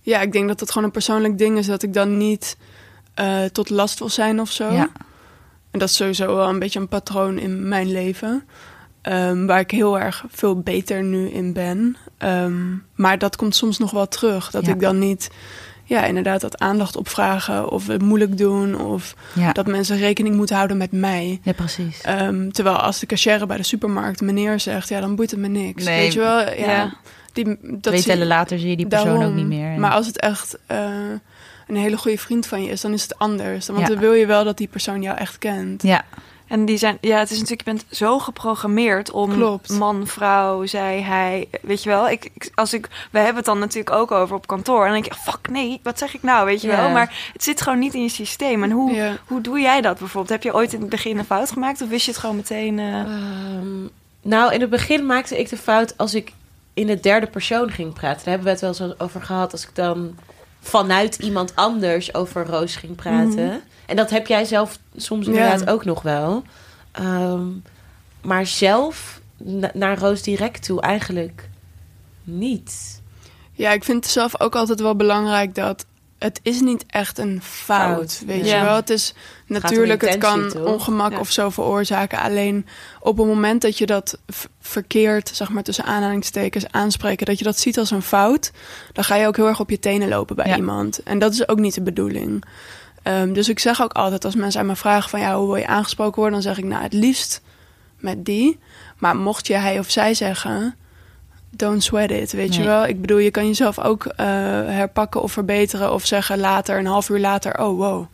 [0.00, 2.56] ja, ik denk dat het gewoon een persoonlijk ding is dat ik dan niet
[3.14, 4.72] eh, tot last wil zijn of zo.
[4.72, 4.88] Ja.
[5.70, 8.44] En dat is sowieso wel een beetje een patroon in mijn leven.
[9.06, 11.96] Ehm, waar ik heel erg veel beter nu in ben.
[12.18, 12.54] Ehm,
[12.94, 14.50] maar dat komt soms nog wel terug.
[14.50, 14.72] Dat Ja.
[14.72, 15.30] ik dan niet,
[15.84, 18.80] ja, inderdaad, dat aandacht opvragen of het moeilijk doen.
[18.80, 19.52] Of Ja.
[19.52, 21.40] dat mensen rekening moeten houden met mij.
[21.42, 22.00] ja, precies.
[22.00, 25.48] Ehm, terwijl als de cashier bij de supermarkt meneer zegt, ja, dan boeit het me
[25.48, 25.84] niks.
[25.84, 26.00] Nee.
[26.00, 26.38] Weet je wel?
[26.40, 26.54] Ja.
[26.54, 26.92] Ja.
[27.32, 29.24] Die, dat Twee tellen later zie je die persoon daarom.
[29.26, 29.70] ook niet meer.
[29.72, 30.78] En- Maar als het echt eh,
[31.68, 33.66] een hele goede vriend van je is, dan is het anders.
[33.66, 35.82] Want dan wil je wel dat die persoon jou echt kent.
[35.82, 36.04] Ja,
[36.46, 39.68] En die zijn, ja, het is natuurlijk, je bent zo geprogrammeerd om Klopt.
[39.70, 41.48] man, vrouw, zij, hij.
[41.62, 44.46] Weet je wel, ik, ik- als ik, we hebben het dan natuurlijk ook over op
[44.46, 44.78] kantoor.
[44.86, 46.86] En dan denk ik, fuck nee, wat zeg ik nou, weet je wel.
[46.92, 48.62] Maar het zit gewoon niet in je systeem.
[48.62, 48.94] En hoe,
[49.26, 50.32] hoe doe jij dat bijvoorbeeld?
[50.32, 51.82] Heb je ooit in het begin een fout gemaakt?
[51.82, 52.78] Of wist je het gewoon meteen?
[52.78, 53.82] eh, Ehm,
[54.22, 56.32] nou, in het begin maakte ik de fout als ik
[56.74, 58.16] in de derde persoon ging praten.
[58.24, 59.52] Daar hebben we het wel eens over gehad.
[59.52, 60.16] Als ik dan
[60.60, 63.44] vanuit iemand anders over Roos ging praten.
[63.46, 63.56] Mhm.
[63.86, 66.42] En dat heb jij zelf soms inderdaad ook nog wel.
[66.92, 67.46] Ehm,
[68.22, 71.48] maar zelf na- naar Roos direct toe eigenlijk
[72.24, 73.00] niet.
[73.52, 75.84] Ja, ik vind het zelf ook altijd wel belangrijk dat
[76.18, 78.58] het is niet echt een fout, Fout, weet ja.
[78.58, 78.74] je wel.
[78.74, 79.14] Het is
[79.46, 80.64] natuurlijk, het kan toch?
[80.66, 81.18] ongemak Ja.
[81.18, 82.18] of zo veroorzaken.
[82.20, 82.66] Alleen
[83.00, 84.18] op het moment dat je dat
[84.60, 88.50] verkeerd, zeg maar tussen aanhalingstekens, aanspreken, dat je dat ziet als een fout,
[88.92, 90.56] dan ga je ook heel erg op je tenen lopen bij Ja.
[90.56, 91.02] iemand.
[91.02, 92.44] En dat is ook niet de bedoeling.
[93.06, 95.56] Ehm, dus ik zeg ook altijd als mensen aan me vragen van ja, hoe wil
[95.56, 97.40] je aangesproken worden, dan zeg ik nou het liefst
[97.98, 98.58] met die.
[98.98, 100.74] Maar mocht je hij of zij zeggen,
[101.50, 102.86] don't sweat it, weet je wel.
[102.86, 107.08] Ik bedoel, je kan jezelf ook eh, herpakken of verbeteren of zeggen later, een half
[107.08, 108.06] uur later, oh wow,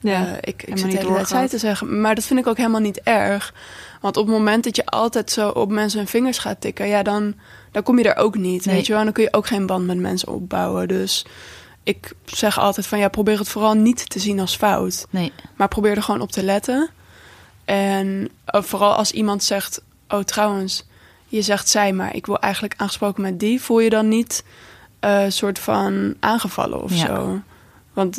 [0.00, 0.26] ja.
[0.26, 2.00] eh, ik, ik zit niet de hele tijd te zeggen.
[2.00, 3.54] Maar dat vind ik ook helemaal niet erg.
[4.00, 7.02] Want op het moment dat je altijd zo op mensen hun vingers gaat tikken, ja,
[7.02, 7.34] dan,
[7.70, 8.64] dan kom je er ook niet.
[8.64, 8.74] Nee.
[8.74, 10.88] Weet je wel, En dan kun je ook geen band met mensen opbouwen.
[10.88, 11.24] Dus
[11.82, 15.06] ik zeg altijd van ja, probeer het vooral niet te zien als fout.
[15.10, 15.32] nee.
[15.56, 16.90] Maar probeer er gewoon op te letten.
[17.64, 20.86] En eh, vooral als iemand zegt, oh trouwens,
[21.28, 24.44] je zegt zij, maar ik wil eigenlijk aangesproken met die, voel je dan niet
[25.00, 27.06] eh soort van aangevallen of Ja.
[27.06, 27.40] zo.
[27.92, 28.16] Want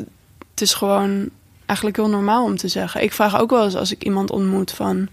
[0.51, 1.29] het is gewoon
[1.65, 3.03] eigenlijk heel normaal om te zeggen.
[3.03, 5.07] Ik vraag ook wel eens als ik iemand ontmoet van,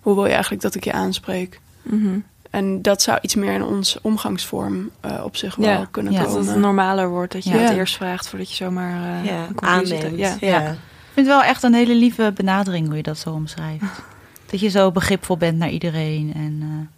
[0.00, 1.60] hoe wil je eigenlijk dat ik je aanspreek?
[1.82, 2.18] Mhm.
[2.50, 6.18] En dat zou iets meer in ons omgangsvorm eh, op zich wel Ja, kunnen ja,
[6.22, 6.46] Dat komen.
[6.46, 7.56] het normaler wordt, dat je Ja.
[7.58, 10.18] het eerst vraagt voordat je zomaar eh Ja, een conclusie aanneemt.
[10.18, 10.36] Ja.
[10.40, 10.60] Ja.
[10.70, 13.84] Ik vind het wel echt een hele lieve benadering hoe je dat zo omschrijft.
[14.50, 16.32] Dat je zo begripvol bent naar iedereen.
[16.34, 16.90] En,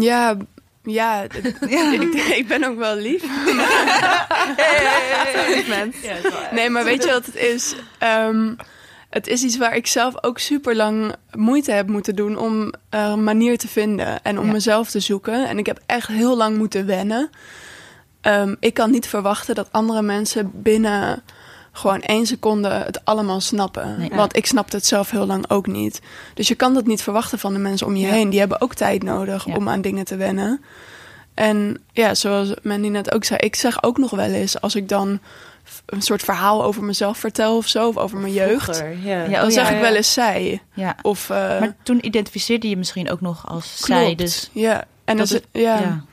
[0.00, 0.36] Ja,
[0.82, 1.22] ja,
[2.00, 3.22] Ik, ik ben ook wel lief.
[6.52, 7.74] Nee, maar weet je wat het is?
[7.98, 8.52] Ehm,
[9.14, 13.04] het is iets waar ik zelf ook super lang moeite heb moeten doen om eh,
[13.04, 14.52] een manier te vinden en om Ja.
[14.52, 15.48] mezelf te zoeken.
[15.48, 17.30] En ik heb echt heel lang moeten wennen.
[18.20, 21.22] Ehm, ik kan niet verwachten dat andere mensen binnen
[21.72, 23.98] gewoon één seconde het allemaal snappen.
[23.98, 24.10] Nee.
[24.10, 26.00] Want ik snapte het zelf heel lang ook niet.
[26.34, 28.30] Dus je kan dat niet verwachten van de mensen om je heen.
[28.30, 30.60] Die hebben ook tijd nodig om aan dingen te wennen.
[31.34, 34.88] En ja, zoals Mandy net ook zei, ik zeg ook nog wel eens als ik
[34.88, 35.20] dan
[35.86, 38.64] een soort verhaal over mezelf vertel of zo, of over mijn jeugd.
[38.76, 39.22] Vroeger, ja.
[39.24, 40.62] Ja, dan oh, zeg ja, ik wel eens zij.
[40.74, 40.96] ja.
[41.02, 44.02] Of uh, Maar toen identificeerde je misschien ook nog als klopt.
[44.02, 44.14] zij.
[44.14, 44.84] Dus ja.
[45.04, 45.78] En dat dus, het- ja.
[45.78, 46.04] ja.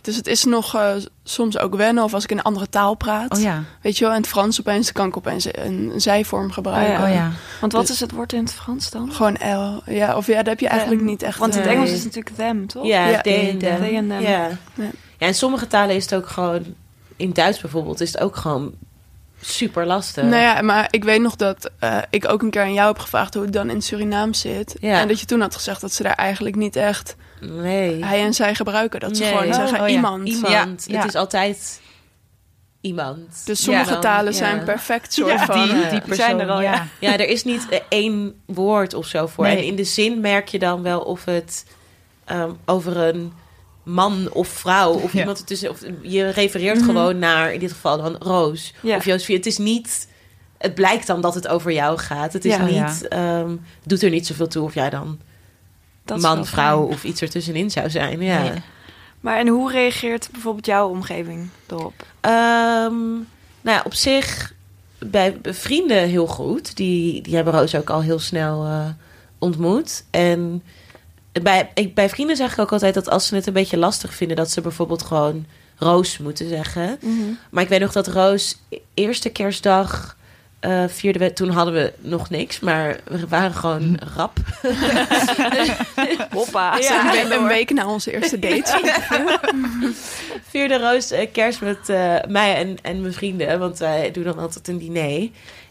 [0.00, 0.90] dus het is nog eh,
[1.24, 2.04] soms ook wennen.
[2.04, 3.36] Of als ik in een andere taal praat.
[3.36, 3.62] Oh ja.
[3.82, 6.96] Weet je wel, in het Frans opeens kan ik opeens een, een zijvorm gebruiken.
[6.96, 7.30] Oh Oh ja.
[7.60, 9.12] Want wat Dus- is het woord in het Frans dan?
[9.12, 9.82] Gewoon L.
[9.90, 11.10] Ja, of ja, dat heb je eigenlijk Them.
[11.10, 11.38] niet echt.
[11.38, 12.86] Want in het eh, Engels is het natuurlijk them, toch?
[12.86, 13.58] Ja, Ja, they them.
[13.58, 14.20] they and them.
[14.20, 14.48] Ja.
[14.74, 14.90] Ja.
[15.18, 16.64] ja, in sommige talen is het ook gewoon...
[17.16, 18.72] In Duits bijvoorbeeld is het ook gewoon
[19.44, 20.24] super lastig.
[20.24, 22.98] Nou ja, maar ik weet nog dat eh, ik ook een keer aan jou heb
[22.98, 24.76] gevraagd hoe het dan in Suriname zit.
[24.80, 25.00] Ja.
[25.00, 28.04] En dat je toen had gezegd dat ze daar eigenlijk niet echt Nee.
[28.04, 29.00] hij en zij gebruiken.
[29.00, 29.32] Dat ze Nee.
[29.32, 29.94] gewoon Oh, zeggen oh ja.
[29.94, 30.28] iemand.
[30.28, 30.84] Iemand.
[30.86, 30.98] Ja, ja.
[30.98, 31.80] Het is altijd
[32.80, 33.42] iemand.
[33.46, 33.98] Dus sommige Ja.
[33.98, 34.38] talen Ja.
[34.38, 35.62] zijn perfect soort Ja, van.
[35.62, 35.88] Die, Ja.
[35.90, 36.86] die Die zijn er persoon, al, ja.
[37.00, 39.44] Ja, er is niet eh, één woord of zo voor.
[39.44, 39.56] Nee.
[39.56, 41.66] En in de zin merk je dan wel of het
[42.24, 43.32] ehm, over een
[43.82, 45.18] man of vrouw of Ja.
[45.20, 45.70] iemand ertussen.
[45.70, 46.84] Of je refereert Mhm.
[46.86, 48.96] gewoon naar in dit geval dan Roos Ja.
[48.96, 49.38] of Josephine.
[49.38, 50.08] Het is niet.
[50.58, 52.32] Het blijkt dan dat het over jou gaat.
[52.32, 52.64] Het is Ja.
[52.64, 53.08] niet.
[53.08, 53.50] ehm,
[53.84, 55.18] doet er niet zoveel toe of jij dan
[56.04, 56.92] Dat man, vrouw fijn.
[56.94, 58.20] of iets ertussenin zou zijn.
[58.20, 58.52] Ja.
[59.20, 62.06] Maar en hoe reageert bijvoorbeeld jouw omgeving erop?
[62.20, 63.00] Ehm,
[63.60, 64.52] nou ja, op zich
[64.98, 66.76] bij vrienden heel goed.
[66.76, 68.86] Die, die hebben Roos ook al heel snel eh,
[69.38, 70.04] ontmoet.
[70.10, 70.62] En
[71.42, 74.14] bij, ik, bij vrienden zeg ik ook altijd dat als ze het een beetje lastig
[74.14, 76.98] vinden, dat ze bijvoorbeeld gewoon Roos moeten zeggen.
[77.50, 80.16] Maar ik weet nog dat Roos e- eerste kerstdag
[80.60, 84.38] eh vierde we, toen hadden we nog niks, maar we waren gewoon rap.
[86.30, 86.78] Hoppa.
[86.78, 88.80] Ja, een, we- een week na onze eerste date.
[90.50, 93.58] vierde Roos eh, kerst met eh, mij en, en mijn vrienden.
[93.58, 95.28] Want wij doen dan altijd een diner.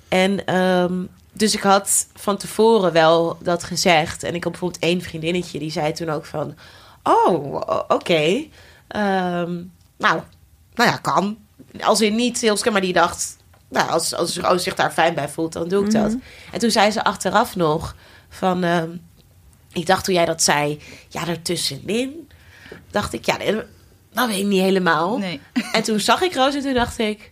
[0.09, 0.93] En ehm,
[1.31, 4.23] dus ik had van tevoren wel dat gezegd.
[4.23, 6.55] En ik had bijvoorbeeld één vriendinnetje die zei toen ook van...
[7.03, 7.55] Oh,
[7.87, 8.45] oké.
[8.87, 9.51] Ehm,
[9.97, 10.21] nou,
[10.73, 11.37] nou ja, kan.
[11.81, 13.37] Als in niet heel maar die dacht...
[13.69, 16.15] Nou, als, als Roos zich daar fijn bij voelt, dan doe ik dat.
[16.51, 17.95] En toen zei ze achteraf nog
[18.29, 18.63] van...
[18.63, 18.89] ehm,
[19.73, 22.29] ik dacht toen jij dat zei, ja, ertussenin...
[22.91, 23.37] Dacht ik, ja,
[24.13, 25.17] dat weet ik niet helemaal.
[25.17, 25.41] Nee.
[25.71, 27.31] En toen zag ik Roos en toen dacht ik...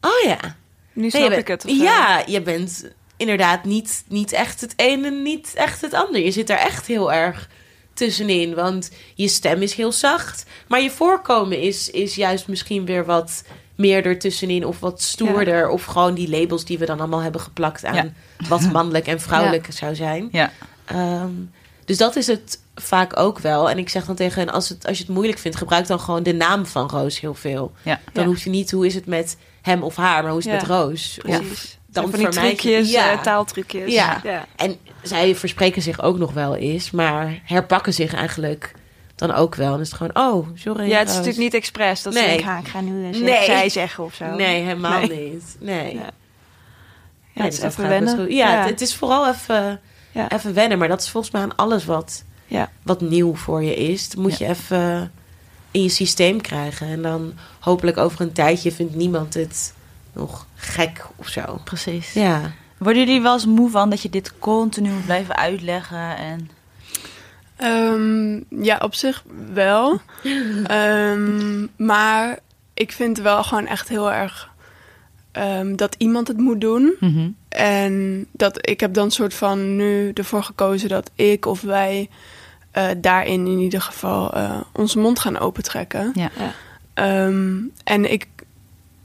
[0.00, 0.56] Oh ja,
[0.92, 1.64] Nu snap je bent- ik het.
[1.64, 1.70] of.
[1.70, 6.20] Ja, je bent inderdaad niet, niet echt het ene, niet echt het ander.
[6.24, 7.48] Je zit daar echt heel erg
[7.94, 8.54] tussenin.
[8.54, 10.44] Want je stem is heel zacht.
[10.68, 13.42] Maar je voorkomen is, is juist misschien weer wat
[13.74, 14.64] meer ertussenin.
[14.66, 15.68] Of wat stoerder.
[15.68, 18.08] Of gewoon die labels die we dan allemaal hebben geplakt aan Ja.
[18.48, 20.28] wat mannelijk en vrouwelijk zou zijn.
[20.32, 20.52] Ja.
[20.84, 21.30] Ehm,
[21.84, 23.70] dus dat is het vaak ook wel.
[23.70, 26.00] En ik zeg dan tegen hen, als, het, als je het moeilijk vindt, gebruik dan
[26.00, 27.72] gewoon de naam van Roos heel veel.
[27.82, 28.00] Ja.
[28.12, 30.54] Dan hoef je niet, hoe is het met hem of haar, maar hoe is het
[30.54, 31.18] met Roos?
[31.22, 31.78] Precies.
[32.02, 33.12] Dan van die trucjes, Ja.
[33.12, 33.92] eh, taaltrucjes.
[33.92, 34.20] Ja.
[34.24, 34.46] ja.
[34.56, 38.72] En zij verspreken zich ook nog wel eens, maar herpakken zich eigenlijk
[39.14, 39.74] dan ook wel.
[39.74, 40.88] En is het gewoon, oh, sorry.
[40.88, 41.24] Ja, het is Roos.
[41.26, 42.02] natuurlijk niet expres.
[42.02, 42.22] Dat Nee.
[42.22, 43.44] ze denken, ah, ik ga nu eens Nee.
[43.44, 44.24] zij zeggen of zo.
[44.34, 45.30] Nee, helemaal Nee.
[45.32, 45.56] niet.
[45.60, 45.94] Nee.
[45.94, 46.00] Ja.
[46.00, 46.10] Ja.
[47.32, 48.34] Ja, het is even wennen.
[48.34, 48.58] Ja.
[48.60, 49.80] Het, het is vooral even,
[50.28, 50.78] even wennen.
[50.78, 52.24] Maar dat is volgens mij aan alles wat,
[52.82, 54.08] wat nieuw voor je is.
[54.08, 55.12] Dat moet je even
[55.70, 56.86] in je systeem krijgen.
[56.86, 59.74] En dan hopelijk over een tijdje vindt niemand het
[60.16, 61.60] nog gek of zo.
[61.64, 62.12] Precies.
[62.12, 62.52] Ja.
[62.78, 66.16] Worden jullie wel eens moe van dat je dit continu moet blijven uitleggen?
[66.16, 66.50] En...
[67.56, 70.00] Ehm, ja, op zich wel.
[70.64, 72.38] Ehm, maar
[72.74, 74.50] ik vind wel gewoon echt heel erg
[75.32, 76.94] ehm, dat iemand het moet doen.
[77.00, 77.28] Mhm.
[77.48, 82.08] En dat ik heb dan soort van nu ervoor gekozen dat ik of wij
[82.70, 86.10] eh, daarin in ieder geval eh, onze mond gaan opentrekken.
[86.14, 86.30] Ja.
[86.38, 86.52] Ja.
[86.94, 88.26] Ehm, en ik,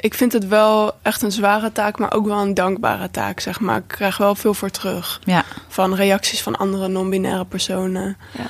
[0.02, 3.60] ik vind het wel echt een zware taak, maar ook wel een dankbare taak, zeg
[3.60, 3.78] maar.
[3.78, 5.22] Ik krijg wel veel voor terug.
[5.24, 5.44] Ja.
[5.68, 8.18] Van reacties van andere non-binaire personen.
[8.38, 8.46] Ja.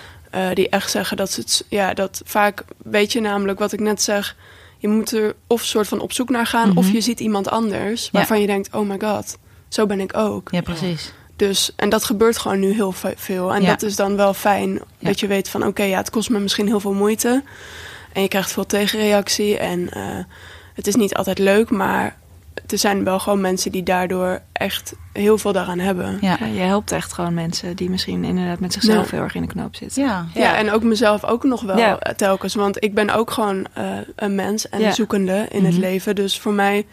[0.49, 1.65] eh, die echt zeggen dat ze het...
[1.69, 4.35] Ja, dat vaak weet je namelijk wat ik net zeg...
[4.77, 6.67] Je moet er of soort van op zoek naar gaan...
[6.69, 6.77] Mhm.
[6.77, 8.75] of je ziet iemand anders waarvan je denkt...
[8.75, 9.37] Oh my god,
[9.69, 10.49] zo ben ik ook.
[10.51, 11.13] ja, precies.
[11.35, 13.53] Dus, en dat gebeurt gewoon nu heel ve- veel.
[13.53, 15.65] En dat is dan wel fijn dat je weet van...
[15.65, 17.43] oké, ja, het kost me misschien heel veel moeite.
[18.13, 19.57] En je krijgt veel tegenreactie.
[19.57, 20.17] En eh,
[20.73, 22.15] het is niet altijd leuk, maar
[22.67, 23.71] er zijn wel gewoon mensen...
[23.71, 26.17] die daardoor echt heel veel daaraan hebben.
[26.21, 26.38] Ja.
[26.39, 29.15] Ja, je helpt echt gewoon mensen die misschien inderdaad met zichzelf Ja.
[29.15, 30.03] heel erg in de knoop zitten.
[30.03, 30.25] Ja.
[30.34, 31.99] Ja, en ook mezelf ook nog wel Ja.
[31.99, 32.55] eh, telkens.
[32.55, 34.91] Want ik ben ook gewoon eh, een mens en Ja.
[34.91, 35.81] zoekende in het Mhm.
[35.81, 36.15] leven.
[36.15, 36.86] Dus voor mij,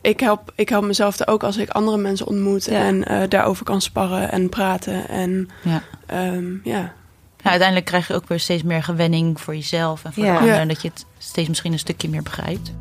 [0.00, 2.64] ik help, ik help mezelf er ook als ik andere mensen ontmoet.
[2.64, 2.78] Ja.
[2.78, 5.08] En eh, daarover kan sparren en praten.
[5.08, 5.82] En Ja.
[6.06, 6.52] ehm,
[7.44, 10.32] Ja, uiteindelijk krijg je ook weer steeds meer gewenning voor jezelf en voor Ja.
[10.32, 10.54] de ander.
[10.54, 12.72] En dat je het steeds misschien een stukje meer begrijpt.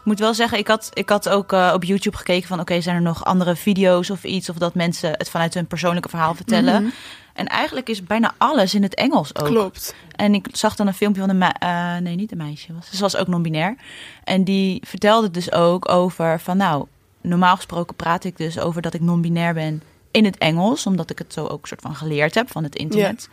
[0.00, 2.60] Ik moet wel zeggen, ik had, ik had ook eh, op YouTube gekeken van...
[2.60, 4.48] oké, zijn er nog andere video's of iets...
[4.48, 6.82] of dat mensen het vanuit hun persoonlijke verhaal vertellen.
[6.82, 6.92] Mhm.
[7.34, 9.46] En eigenlijk is bijna alles in het Engels ook.
[9.46, 9.94] klopt.
[10.16, 12.72] En ik zag dan een filmpje van een eh, nee, niet een meisje.
[12.72, 12.90] Was.
[12.90, 13.76] Ze was ook non-binair.
[14.24, 16.86] En die vertelde dus ook over van nou,
[17.20, 21.18] normaal gesproken praat ik dus over dat ik non-binair ben in het Engels, omdat ik
[21.18, 23.28] het zo ook soort van geleerd heb van het internet.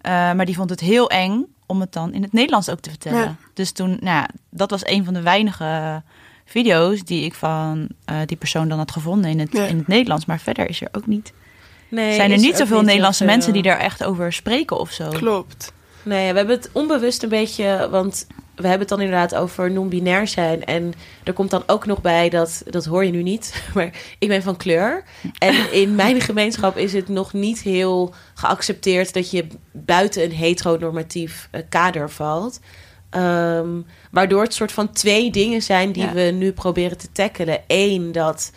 [0.00, 2.90] Eh, maar die vond het heel eng om het dan in het Nederlands ook te
[2.90, 3.20] vertellen.
[3.20, 3.36] Ja.
[3.54, 6.02] Dus toen, nou ja, dat was een van de weinige
[6.44, 9.64] video's die ik van eh, die persoon dan had gevonden in het, Ja.
[9.64, 10.24] in het Nederlands.
[10.24, 11.32] Maar verder is er ook niet.
[11.88, 15.08] Nee, zijn er niet zoveel Nederlandse mensen die daar echt over spreken of zo?
[15.08, 15.72] Klopt.
[16.02, 18.26] Nee, we hebben het onbewust een beetje, want
[18.60, 20.64] we hebben het dan inderdaad over non-binair zijn.
[20.64, 20.92] En
[21.24, 24.42] er komt dan ook nog bij dat, dat hoor je nu niet, maar ik ben
[24.42, 25.04] van kleur.
[25.38, 31.48] En in mijn gemeenschap is het nog niet heel geaccepteerd dat je buiten een heteronormatief
[31.50, 32.60] eh, kader valt.
[33.10, 33.68] Ehm,
[34.10, 36.12] waardoor het soort van twee dingen zijn die Ja.
[36.12, 37.60] we nu proberen te tackelen.
[37.66, 38.52] Eén, dat,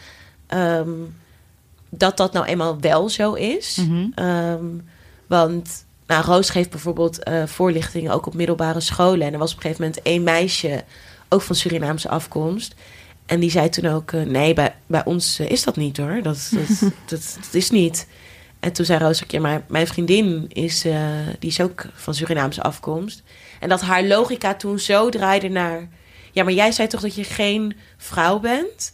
[0.47, 0.89] ehm,
[1.89, 3.75] dat dat nou eenmaal wel zo is.
[3.75, 4.07] Mhm.
[4.15, 4.65] Ehm,
[5.27, 9.27] want nou, Roos geeft bijvoorbeeld eh, voorlichtingen ook op middelbare scholen.
[9.27, 10.83] En er was op een gegeven moment één meisje,
[11.29, 12.75] ook van Surinaamse afkomst.
[13.25, 16.19] En die zei toen ook, eh, nee, bij, bij ons eh, is dat niet hoor.
[16.21, 18.07] Dat, dat, dat, dat is niet.
[18.59, 20.81] En toen zei Roos ook, ja, maar mijn vriendin is,
[21.39, 23.23] die is ook van Surinaamse afkomst.
[23.59, 25.87] En dat haar logica toen zo draaide naar...
[26.31, 28.93] Ja, maar jij zei toch dat je geen vrouw bent?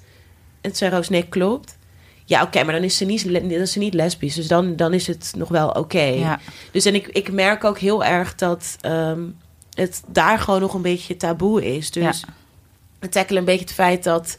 [0.61, 1.77] En toen zei Roos, nee, klopt.
[2.29, 4.35] Ja, oké, maar dan is ze niet, dan is ze niet lesbisch.
[4.35, 6.01] Dus dan, dan is het nog wel oké.
[6.01, 6.39] Ja.
[6.71, 9.21] Dus en ik, ik merk ook heel erg dat ehm,
[9.73, 11.91] het daar gewoon nog een beetje taboe is.
[11.91, 12.33] Dus Ja.
[12.99, 14.37] we tackelen een beetje het feit dat...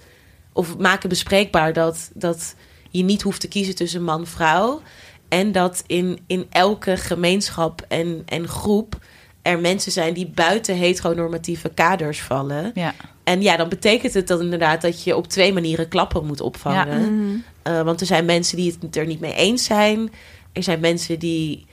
[0.53, 2.55] Of maken bespreekbaar dat, dat
[2.91, 4.81] je niet hoeft te kiezen tussen man en vrouw.
[5.29, 8.99] En dat in, in elke gemeenschap en, en groep
[9.43, 12.71] er mensen zijn die buiten heteronormatieve kaders vallen.
[12.75, 12.95] Ja.
[13.25, 17.15] En ja, dan betekent het dan inderdaad dat je op twee manieren klappen moet opvangen.
[17.15, 17.37] Mhm.
[17.65, 20.13] Uh, want er zijn mensen die het er niet mee eens zijn.
[20.53, 21.67] Er zijn mensen die,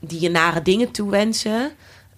[0.00, 1.70] die je nare dingen toewensen.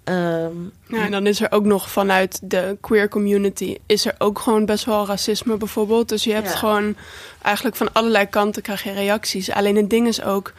[0.05, 0.51] Ja,
[0.89, 3.77] en dan is er ook nog vanuit de queer community...
[3.87, 6.09] is er ook gewoon best wel racisme bijvoorbeeld.
[6.09, 6.57] Dus je hebt Ja.
[6.57, 6.97] gewoon
[7.43, 9.51] eigenlijk van allerlei kanten krijg je reacties.
[9.51, 10.53] Alleen het ding is ook...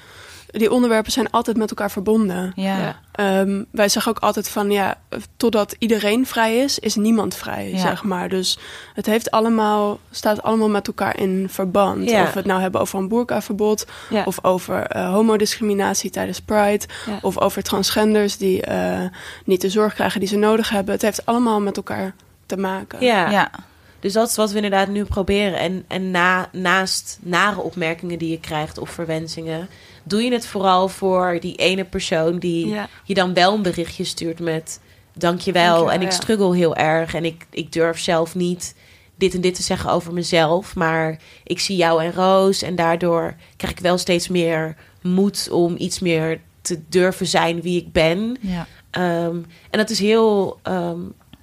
[0.59, 2.51] die onderwerpen zijn altijd met elkaar verbonden.
[2.55, 2.77] Ja.
[2.77, 2.99] Ja.
[3.11, 4.95] Ehm, wij zeggen ook altijd van ja,
[5.37, 7.77] totdat iedereen vrij is, is niemand vrij, Ja.
[7.77, 8.29] zeg maar.
[8.29, 8.57] Dus
[8.93, 12.09] het heeft allemaal, staat allemaal met elkaar in verband.
[12.09, 12.21] Ja.
[12.23, 14.23] Of we het nou hebben over een boerkaverbod, Ja.
[14.25, 17.19] of over eh, homodiscriminatie tijdens Pride, Ja.
[17.21, 19.01] of over transgenders die eh,
[19.45, 20.93] niet de zorg krijgen die ze nodig hebben.
[20.93, 22.13] Het heeft allemaal met elkaar
[22.45, 23.05] te maken.
[23.05, 23.29] ja.
[23.29, 23.51] Ja.
[23.99, 25.59] Dus dat is wat we inderdaad nu proberen.
[25.59, 29.67] En, en na, naast nare opmerkingen die je krijgt of verwensingen,
[30.03, 32.89] doe je het vooral voor die ene persoon die Ja.
[33.03, 34.79] je dan wel een berichtje stuurt met
[35.13, 35.63] dankjewel.
[35.63, 36.13] Dankjewel, en ik ja.
[36.13, 38.75] struggle heel erg en ik, ik durf zelf niet
[39.15, 40.75] dit en dit te zeggen over mezelf.
[40.75, 45.75] Maar ik zie jou en Roos en daardoor krijg ik wel steeds meer moed om
[45.77, 48.37] iets meer te durven zijn wie ik ben.
[48.41, 48.67] Ja.
[48.89, 49.35] Ehm,
[49.69, 50.99] en dat is heel, ehm,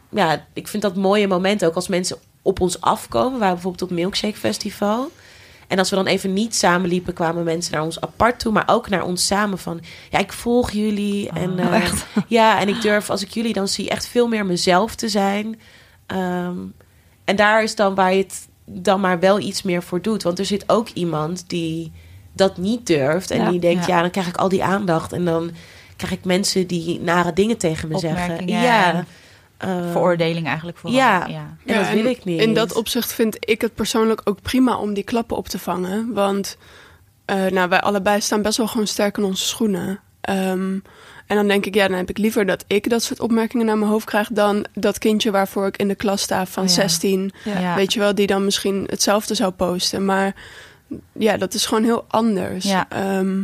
[0.08, 3.32] ja, ik vind dat mooie moment ook als mensen op ons afkomen.
[3.32, 5.10] We waren bijvoorbeeld op Milkshake Festival.
[5.70, 8.88] En als we dan even niet samenliepen, kwamen mensen naar ons apart toe, maar ook
[8.88, 9.80] naar ons samen van,
[10.10, 11.28] ja, ik volg jullie.
[11.30, 12.06] En, Oh, eh, echt?
[12.26, 15.60] Ja, en ik durf, als ik jullie dan zie, echt veel meer mezelf te zijn.
[16.06, 16.56] Ehm,
[17.24, 20.22] en daar is dan waar je het dan maar wel iets meer voor doet.
[20.22, 21.92] Want er zit ook iemand die
[22.32, 23.30] dat niet durft.
[23.30, 23.50] En Ja.
[23.50, 23.94] die denkt, Ja.
[23.94, 24.00] ja.
[24.00, 25.12] dan krijg ik al die aandacht.
[25.12, 25.50] En dan
[25.96, 28.46] krijg ik mensen die nare dingen tegen me zeggen.
[28.48, 29.04] Ja.
[29.60, 30.98] Ehm, Veroordeling eigenlijk vooral.
[30.98, 31.26] Ja.
[31.26, 31.56] ja.
[31.66, 32.40] En dat wil ik niet.
[32.40, 36.12] In dat opzicht vind ik het persoonlijk ook prima om die klappen op te vangen.
[36.12, 36.56] Want
[37.24, 40.00] eh, nou, wij allebei staan best wel gewoon sterk in onze schoenen.
[40.20, 40.78] Ehm,
[41.26, 43.78] en dan denk ik, ja, dan heb ik liever dat ik dat soort opmerkingen naar
[43.78, 44.28] mijn hoofd krijg...
[44.32, 46.74] dan dat kindje waarvoor ik in de klas sta van Oh ja.
[46.74, 47.32] 16.
[47.44, 47.58] Ja.
[47.58, 47.74] Ja.
[47.74, 50.04] Weet je wel, die dan misschien hetzelfde zou posten.
[50.04, 50.34] Maar
[51.12, 52.64] ja, dat is gewoon heel anders.
[52.64, 52.86] Ja.
[52.88, 53.42] Ehm,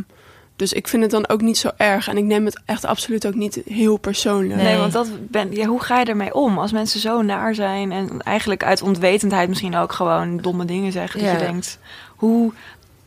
[0.57, 2.07] dus ik vind het dan ook niet zo erg.
[2.07, 4.55] En ik neem het echt absoluut ook niet heel persoonlijk.
[4.55, 4.77] Nee, Nee.
[4.77, 8.21] want dat ben, ja, hoe ga je ermee om als mensen zo naar zijn en
[8.21, 11.19] eigenlijk uit onwetendheid misschien ook gewoon domme dingen zeggen?
[11.19, 11.37] Dat Ja.
[11.37, 11.79] je denkt,
[12.15, 12.53] hoe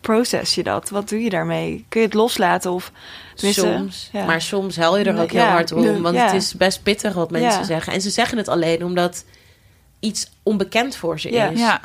[0.00, 0.88] proces je dat?
[0.90, 1.84] Wat doe je daarmee?
[1.88, 2.92] Kun je het loslaten of
[3.34, 4.08] soms.
[4.12, 4.24] ja.
[4.24, 5.50] Maar soms huil je er ook heel Ja.
[5.50, 6.02] hard om.
[6.02, 6.24] Want Ja.
[6.26, 7.64] het is best pittig wat mensen Ja.
[7.66, 7.92] zeggen.
[7.92, 9.24] En ze zeggen het alleen omdat
[10.00, 11.48] iets onbekend voor ze Ja.
[11.48, 11.58] is.
[11.60, 11.80] Ja.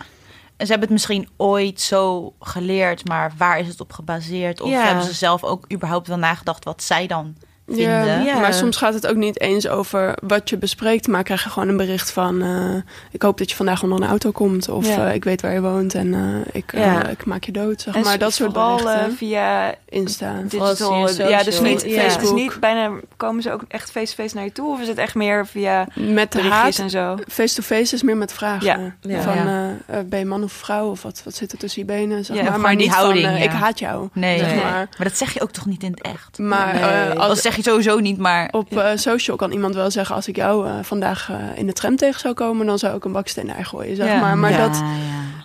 [0.57, 4.61] En ze hebben het misschien ooit zo geleerd, maar waar is het op gebaseerd?
[4.61, 4.85] Of Ja.
[4.85, 7.35] hebben ze zelf ook überhaupt wel nagedacht wat zij dan
[7.67, 8.05] vinden?
[8.05, 8.39] Ja, Ja.
[8.39, 11.67] maar soms gaat het ook niet eens over wat je bespreekt, maar krijg je gewoon
[11.69, 12.75] een bericht van: eh,
[13.11, 15.07] Ik hoop dat je vandaag onder een auto komt, of Ja.
[15.07, 16.21] eh, ik weet waar je woont en eh,
[16.61, 17.81] ik, eh, ik maak je dood.
[17.81, 18.99] Zeg En maar dat soort berichten.
[18.99, 20.33] eh, via Insta.
[20.47, 21.09] Digital.
[21.29, 22.01] Ja, dus niet, Ja.
[22.01, 22.21] Facebook.
[22.21, 25.15] Dus niet bijna komen ze ook echt face-to-face naar je toe, of is het echt
[25.15, 27.15] meer via Met de haat, en zo?
[27.27, 28.65] face-to-face is meer met vragen.
[28.65, 28.79] Ja.
[29.15, 29.21] Ja.
[29.21, 29.73] Van Ja.
[30.05, 32.25] ben je man of vrouw, of wat, wat zit er tussen je benen?
[32.25, 32.59] Zeg Ja, maar.
[32.59, 33.45] maar die niet houding, van: eh, ja.
[33.45, 34.09] Ik haat jou.
[34.13, 34.55] Nee, zeg nee.
[34.63, 34.71] maar.
[34.97, 36.37] Maar dat zeg je ook toch niet in het echt?
[36.39, 36.75] Maar
[37.11, 38.47] eh, als, zeg je sowieso niet, maar...
[38.51, 41.73] op eh, social kan iemand wel zeggen: Als ik jou eh, vandaag eh, in de
[41.73, 43.95] tram tegen zou komen, dan zou ik een baksteen naar je gooien.
[43.95, 44.19] Zeg Ja.
[44.19, 44.37] maar.
[44.37, 44.77] Maar Ja, dat,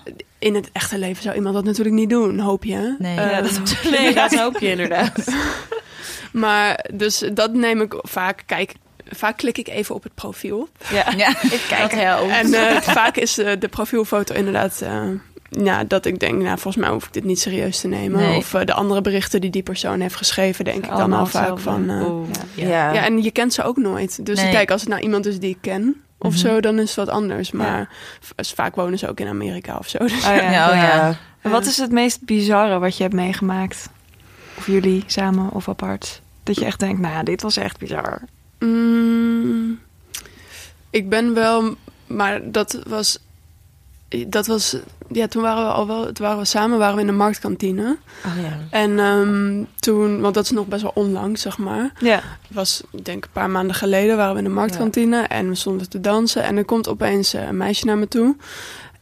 [0.05, 0.13] ja.
[0.39, 2.95] in het echte leven zou iemand dat natuurlijk niet doen, hoop je.
[2.99, 3.15] Nee.
[3.15, 3.61] Ja, dat
[3.99, 5.25] Nee, dat hoop je inderdaad.
[6.33, 8.43] Maar dus dat neem ik vaak.
[8.47, 8.75] Kijk,
[9.09, 10.69] vaak klik ik even op het profiel.
[10.93, 11.05] Ja.
[11.17, 11.29] Ja.
[11.57, 11.81] Ik kijk.
[11.81, 12.31] Dat helpt.
[12.33, 14.81] En eh, vaak is de profielfoto inderdaad.
[14.81, 15.03] eh,
[15.51, 18.21] ja, dat ik denk, nou, volgens mij hoef ik dit niet serieus te nemen.
[18.21, 18.37] Nee.
[18.37, 21.59] Of eh, de andere berichten die die persoon heeft geschreven, denk ik dan al vaak
[21.59, 21.91] van.
[21.91, 22.69] eh, Oeh, Ja.
[22.69, 22.93] ja.
[22.93, 23.05] ja.
[23.05, 24.27] en je kent ze ook nooit.
[24.27, 24.51] Dus Nee.
[24.53, 26.39] kijk, als het nou iemand is die ik ken of Mhm.
[26.41, 27.51] zo, dan is het wat anders.
[27.51, 27.89] Maar
[28.37, 29.99] vaak wonen ze ook in Amerika of zo.
[29.99, 30.51] Dus Oh, ja.
[30.53, 31.19] Ja, oh ja.
[31.41, 33.89] En wat is het meest bizarre wat je hebt meegemaakt?
[34.57, 36.21] Of jullie samen of apart?
[36.43, 38.23] Dat je echt denkt, nou, dit was echt bizar.
[38.59, 39.79] Mm,
[40.91, 41.75] ik ben wel,
[42.07, 43.19] maar dat was,
[44.27, 44.77] dat was,
[45.09, 47.97] ja, toen waren we al wel, het waren we samen, waren we in de marktkantine.
[48.27, 48.59] Oh ja.
[48.71, 51.93] En ehm, toen, want dat is nog best wel onlangs, zeg maar.
[51.99, 52.15] Ja.
[52.47, 55.55] Het was, ik denk, een paar maanden geleden waren we in de marktkantine en we
[55.55, 56.43] stonden te dansen.
[56.43, 58.37] En er komt opeens eh, een meisje naar me toe.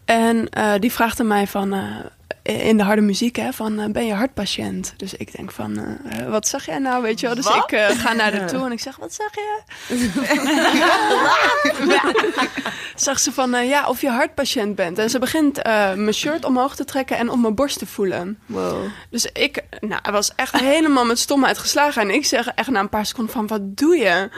[0.09, 3.90] En eh, die vraagt aan mij van, eh, in de harde muziek, hè, van, eh,
[3.90, 4.94] ben je hartpatiënt?
[4.97, 7.35] Dus ik denk van, wat zeg jij nou, weet je wel?
[7.35, 7.73] Dus Wat?
[7.73, 9.59] ik ga naar haar toe en ik zeg, wat zeg je?
[13.01, 14.99] Zag ze van, eh, ja, of je hartpatiënt bent.
[14.99, 18.38] En ze begint eh, mijn shirt omhoog te trekken en op mijn borst te voelen.
[18.47, 18.77] Wow.
[19.11, 22.03] Dus ik nou, hij was echt helemaal met stomheid geslagen.
[22.03, 24.30] En ik zeg echt na een paar seconden van, wat doe je?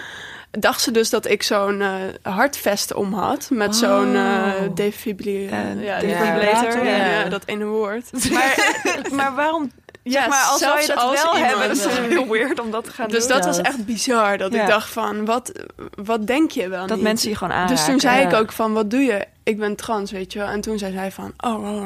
[0.50, 1.92] Dacht ze dus dat ik zo'n eh
[2.34, 3.48] hartvest om had.
[3.50, 4.22] Met zo'n eh
[4.62, 4.74] Oh.
[4.74, 6.84] defibri- Eh, ja, defibrillator, defibrillator.
[6.84, 7.20] Ja, ja.
[7.20, 8.10] ja, dat ene woord.
[8.32, 8.56] Maar,
[9.12, 9.70] maar waarom
[10.04, 12.70] zeg maar, als zou je dat als wel hebben, dat is toch heel weird om
[12.70, 13.36] dat te gaan Dus doen.
[13.36, 13.66] dat was Dat.
[13.66, 14.38] echt bizar.
[14.38, 14.62] Dat Ja.
[14.62, 15.52] ik dacht van, wat,
[16.04, 17.04] wat denk je wel dat niet?
[17.06, 17.76] mensen je gewoon aanraken.
[17.76, 18.38] Dus toen zei ik ja.
[18.38, 19.26] ook van, wat doe je?
[19.42, 20.48] Ik ben trans, weet je wel.
[20.48, 21.84] En toen zei zij van, oh, oh, oh.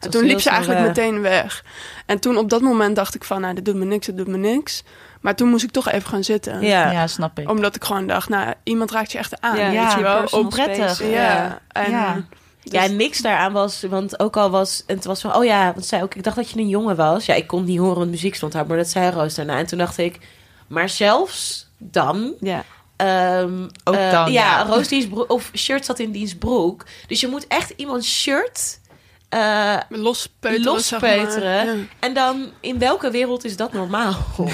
[0.00, 0.88] En toen liep ze eigenlijk weg.
[0.88, 1.64] meteen weg.
[2.06, 4.28] En toen op dat moment dacht ik van, nou, dit doet me niks, dit doet
[4.28, 4.82] me niks.
[5.20, 6.60] Maar toen moest ik toch even gaan zitten.
[6.60, 6.90] Ja.
[6.90, 7.50] Ja, snap ik.
[7.50, 9.56] Omdat ik gewoon dacht, nou, iemand raakt je echt aan.
[9.58, 10.46] Ja, weet je wel.
[10.48, 11.10] prettig.
[11.10, 11.58] ja.
[11.68, 12.14] En, Ja.
[12.14, 15.72] dus- Ja, niks daaraan was, want ook al was, en het was van, oh ja,
[15.72, 17.26] want zij ook, ik dacht dat je een jongen was.
[17.26, 19.58] Ja, ik kon niet horen, want muziek stond hard, maar dat zei Roos daarna.
[19.58, 20.18] En toen dacht ik,
[20.66, 22.64] maar zelfs dan, Ja.
[22.96, 24.62] ehm, Ook eh, dan, ja, ja.
[24.62, 26.84] Roos of shirt zat in diens broek.
[27.06, 28.80] Dus je moet echt iemands shirt
[29.28, 31.16] eh, Lospeuteren, zeg maar.
[31.16, 31.76] Lospeuteren.
[31.78, 31.84] Ja.
[32.00, 34.14] en dan, in welke wereld is dat normaal?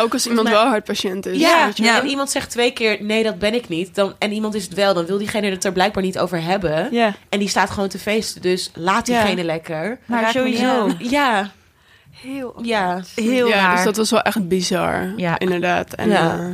[0.00, 1.38] Ook als iemand mij- wel hartpatiënt is.
[1.40, 2.00] Ja, weet je wel.
[2.00, 3.94] en iemand zegt twee keer, nee, dat ben ik niet.
[3.94, 6.88] Dan, en iemand is het wel, dan wil diegene het er blijkbaar niet over hebben.
[6.90, 7.14] Ja.
[7.28, 9.20] En die staat gewoon te feesten, dus laat Ja.
[9.22, 9.98] diegene lekker.
[10.06, 10.90] Maar sowieso.
[10.98, 11.50] Ja,
[12.20, 13.00] Heel ja.
[13.14, 13.74] Heel ja, raar.
[13.76, 15.12] dus dat was wel echt bizar.
[15.16, 15.38] Ja.
[15.38, 15.94] Inderdaad.
[15.94, 16.38] En, Ja.
[16.38, 16.46] eh,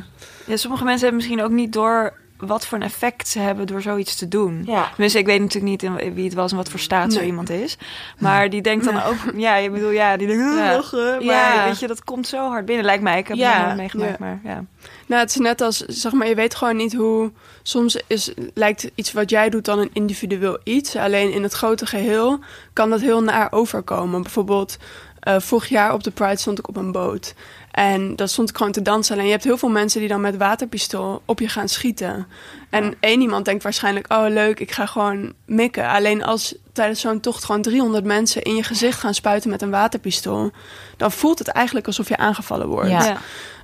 [0.46, 2.12] Ja, sommige mensen hebben misschien ook niet door
[2.46, 4.62] wat voor een effect ze hebben door zoiets te doen.
[4.66, 4.88] Ja.
[4.88, 7.50] Tenminste, ik weet natuurlijk niet in wie het was en wat voor staat zo iemand
[7.50, 7.76] is.
[8.18, 11.14] Maar die denkt dan ook, ja, je bedoel, ja, die denkt, "Ugh, Ja.
[11.14, 11.64] maar Ja.
[11.64, 13.18] weet je, dat komt zo hard binnen, lijkt mij.
[13.18, 13.56] Ik heb het Ja.
[13.56, 14.24] nog nooit meegemaakt, Ja.
[14.24, 14.64] maar ja.
[15.06, 17.32] Nou, het is net als, zeg maar, je weet gewoon niet hoe...
[17.62, 20.96] Soms is, lijkt iets wat jij doet dan een individueel iets.
[20.96, 22.38] Alleen in het grote geheel
[22.72, 24.22] kan dat heel naar overkomen.
[24.22, 24.76] Bijvoorbeeld,
[25.20, 27.34] eh, vorig jaar op de Pride stond ik op een boot.
[27.74, 29.18] En daar stond ik gewoon te dansen.
[29.18, 32.26] En je hebt heel veel mensen die dan met waterpistool op je gaan schieten.
[32.70, 35.88] En één iemand denkt waarschijnlijk, oh leuk, ik ga gewoon mikken.
[35.88, 39.70] Alleen als tijdens zo'n tocht gewoon 300 mensen in je gezicht gaan spuiten met een
[39.70, 40.50] waterpistool...
[40.96, 42.90] dan voelt het eigenlijk alsof je aangevallen wordt.
[42.90, 43.04] Ja.
[43.04, 43.18] Ja.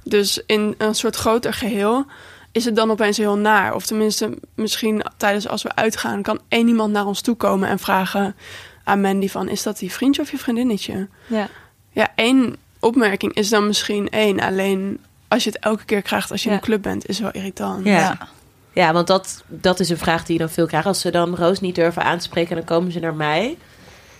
[0.04, 2.06] Dus in een soort groter geheel
[2.52, 3.74] is het dan opeens heel naar.
[3.74, 7.78] Of tenminste, misschien tijdens als we uitgaan, kan één iemand naar ons toe komen en
[7.78, 8.36] vragen
[8.84, 11.08] aan Mandy van, is dat die vriendje of je vriendinnetje?
[11.26, 11.48] Ja.
[11.92, 14.40] Ja, één opmerking is dan misschien één.
[14.40, 17.30] Alleen als je het elke keer krijgt als je in een club bent, is wel
[17.30, 17.84] irritant.
[17.84, 18.28] Ja.
[18.72, 20.86] Ja, want dat, dat is een vraag die je dan veel krijgt.
[20.86, 23.56] Als ze dan Roos niet durven aanspreken, dan komen ze naar mij.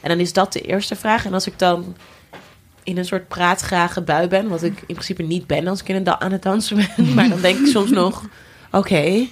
[0.00, 1.24] En dan is dat de eerste vraag.
[1.24, 1.96] En als ik dan
[2.82, 5.94] in een soort praatgrage bui ben, wat ik in principe niet ben als ik in
[5.96, 8.24] een da- aan het dansen ben, maar dan denk ik soms nog,
[8.70, 9.26] oké.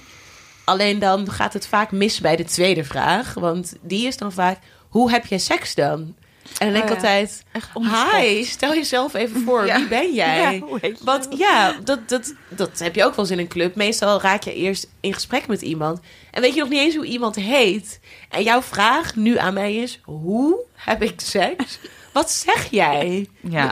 [0.65, 4.59] Alleen dan gaat het vaak mis bij de tweede vraag, want die is dan vaak,
[4.89, 6.15] hoe heb je seks dan?
[6.57, 8.01] En dan denk ik Oh ja.
[8.03, 9.75] altijd, hi, stel jezelf even voor, Ja.
[9.77, 10.53] wie ben jij?
[10.59, 11.03] Ja, hoe heet je?
[11.05, 13.75] Want ja, dat, dat, dat heb je ook wel eens in een club.
[13.75, 15.99] Meestal raak je eerst in gesprek met iemand.
[16.31, 17.99] En weet je nog niet eens hoe iemand heet.
[18.29, 21.79] En jouw vraag nu aan mij is: hoe heb ik seks?
[22.11, 23.27] Wat zeg jij?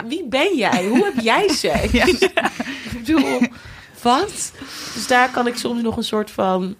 [0.08, 0.86] Wie ben jij?
[0.86, 1.94] Hoe heb jij seks?
[1.94, 2.32] Ik
[2.94, 3.40] bedoel,
[4.02, 4.52] wat?
[4.94, 6.76] Dus daar kan ik soms nog een soort van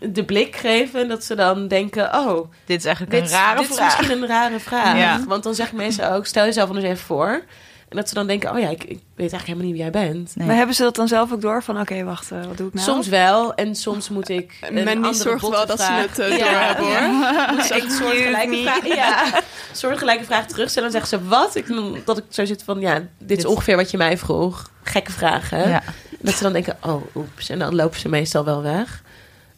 [0.00, 1.08] de blik geven.
[1.08, 3.98] Dat ze dan denken: oh, Dit is eigenlijk dit, een rare dit is vraag.
[3.98, 4.96] misschien een rare vraag.
[4.98, 5.24] Ja.
[5.26, 7.42] Want dan zeggen mensen ook, stel jezelf anders even voor.
[7.88, 9.02] En dat ze dan denken, oh ja, ik, ik weet
[9.32, 10.36] eigenlijk helemaal niet wie jij bent.
[10.36, 10.46] Nee.
[10.46, 12.74] Maar hebben ze dat dan zelf ook door van, oké, wacht, eh, wat doe ik
[12.74, 12.86] nou?
[12.86, 16.38] Soms wel, en soms moet ik een andere zorgt wel dat ze vraag- het eh,
[16.38, 16.44] Ja,
[16.74, 17.08] doorhebben hoor.
[17.56, 19.42] Moet ik een soortgelijke vraag, ja, een
[19.76, 20.92] soortgelijke vraag terugstellen.
[20.92, 21.54] Dan zeggen ze, wat?
[21.56, 21.66] Ik,
[22.04, 24.70] dat ik zo zit van, ja, dit is Dit- ongeveer wat je mij vroeg.
[24.82, 25.68] Gekke vragen.
[25.68, 25.82] Ja.
[26.20, 27.48] Dat ze dan denken, oh, oeps.
[27.48, 29.02] En dan lopen ze meestal wel weg.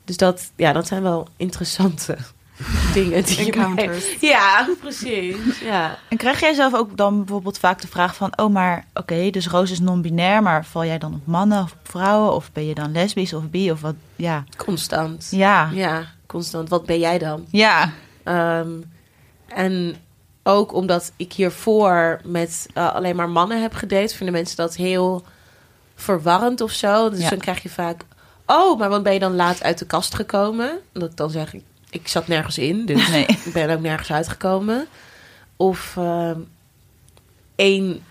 [0.07, 2.16] Dus dat, ja, dat zijn wel interessante
[2.94, 4.04] dingen die je Encounters.
[4.20, 5.61] mee- Ja, precies.
[5.61, 5.98] Ja.
[6.09, 8.32] En krijg jij zelf ook dan bijvoorbeeld vaak de vraag van...
[8.38, 10.42] oh, maar oké, dus Roos is non-binair...
[10.42, 12.34] maar val jij dan op mannen of op vrouwen?
[12.34, 13.94] Of ben je dan lesbisch of bi of wat?
[14.16, 15.28] Ja, Constant.
[15.30, 16.68] ja, Ja, constant.
[16.68, 17.44] Wat ben jij dan?
[17.50, 17.92] ja.
[18.22, 18.70] Ehm,
[19.48, 19.96] en
[20.42, 25.24] ook omdat ik hiervoor met eh, alleen maar mannen heb gedate, vinden mensen dat heel
[25.94, 27.11] verwarrend of zo.
[27.11, 27.28] Dus Ja.
[27.28, 28.02] dan krijg je vaak,
[28.47, 30.70] oh, maar wat ben je dan laat uit de kast gekomen?
[30.70, 33.26] En dat ik dan zeg ik, ik zat nergens in, dus Nee.
[33.44, 34.86] ik ben ook nergens uitgekomen.
[35.57, 36.40] Of ehm
[37.57, 38.03] een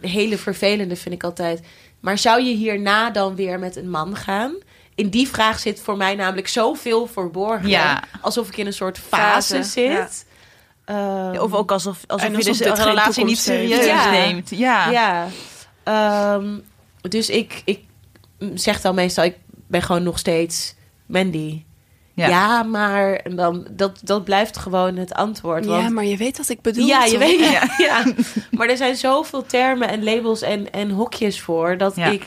[0.00, 1.60] hele vervelende vind ik altijd.
[2.00, 4.54] Maar zou je hierna dan weer met een man gaan?
[4.94, 7.68] In die vraag zit voor mij namelijk zoveel verborgen.
[7.68, 8.02] Ja.
[8.20, 10.26] Alsof ik in een soort fase, Fase, zit.
[10.84, 14.10] Ehm, Of ook alsof, alsof je alsof de relatie niet serieus Ja.
[14.10, 14.50] neemt.
[14.50, 14.90] Ja.
[14.90, 15.26] Ja.
[15.82, 16.58] Ehm,
[17.00, 17.80] dus ik, ik
[18.54, 19.36] zeg dan meestal, ik
[19.80, 20.74] ben gewoon nog steeds
[21.06, 21.62] Mandy.
[22.14, 22.28] Ja.
[22.28, 25.66] Ja, maar en dan, dat, dat blijft gewoon het antwoord.
[25.66, 26.86] Want Ja, maar je weet wat ik bedoel.
[26.86, 27.62] ja, je weet ja.
[27.86, 28.04] ja.
[28.50, 32.06] Maar er zijn zoveel termen en labels en, en hokjes voor dat Ja.
[32.06, 32.26] ik.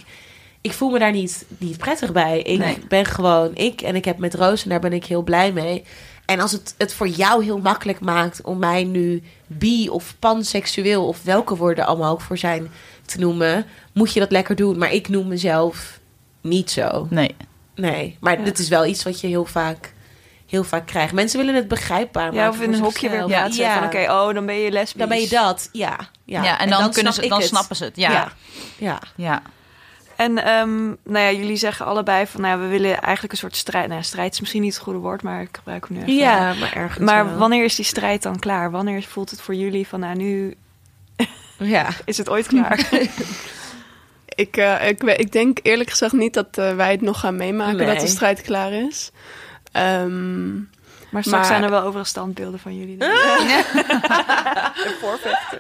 [0.62, 2.42] Ik voel me daar niet, niet prettig bij.
[2.42, 2.78] Ik Nee.
[2.88, 5.84] ben gewoon ik en ik heb met Roos en daar ben ik heel blij mee.
[6.26, 11.08] En als het het voor jou heel makkelijk maakt om mij nu bi of panseksueel
[11.08, 12.72] of welke woorden allemaal ook voor zijn
[13.06, 14.78] te noemen, moet je dat lekker doen.
[14.78, 15.97] Maar ik noem mezelf
[16.48, 17.08] niet zo.
[17.10, 17.36] Nee.
[17.76, 18.44] Nee, maar Ja.
[18.44, 19.94] dit is wel iets wat je heel vaak
[20.48, 21.14] heel vaak krijg.
[21.14, 23.64] Mensen willen het begrijpbaar Ja, maken of in een hokje weer plaatsen.
[23.64, 25.00] Ja, Van oké, oh, dan ben je lesbisch.
[25.00, 25.70] dan ben je dat.
[25.72, 26.44] Ja, ja.
[26.44, 27.48] Ja, en, dan, kunnen snap ze, dan het.
[27.48, 27.96] snappen ze het.
[27.96, 28.32] Ja, Ja,
[28.78, 29.00] ja.
[29.16, 29.42] ja.
[30.16, 30.96] En ehm, nou
[31.26, 33.88] ja, jullie zeggen allebei van, nou ja, we willen eigenlijk een soort strijd.
[33.88, 36.14] Nou, ja, strijd is misschien niet het goede woord, maar ik gebruik hem nu even.
[36.16, 37.38] Ja, maar ergens Maar wel.
[37.38, 38.72] wanneer is die strijd dan klaar?
[38.72, 40.56] Wanneer voelt het voor jullie van, nou, nu
[41.58, 41.88] Ja.
[42.06, 42.90] is het ooit klaar?
[44.38, 47.76] Ik, eh, ik, ik denk eerlijk gezegd niet dat eh, wij het nog gaan meemaken
[47.78, 47.88] Nee.
[47.88, 49.12] dat de strijd klaar is.
[49.72, 50.54] Ehm,
[51.10, 52.98] Maar straks Maar- zijn er wel overal standbeelden van jullie.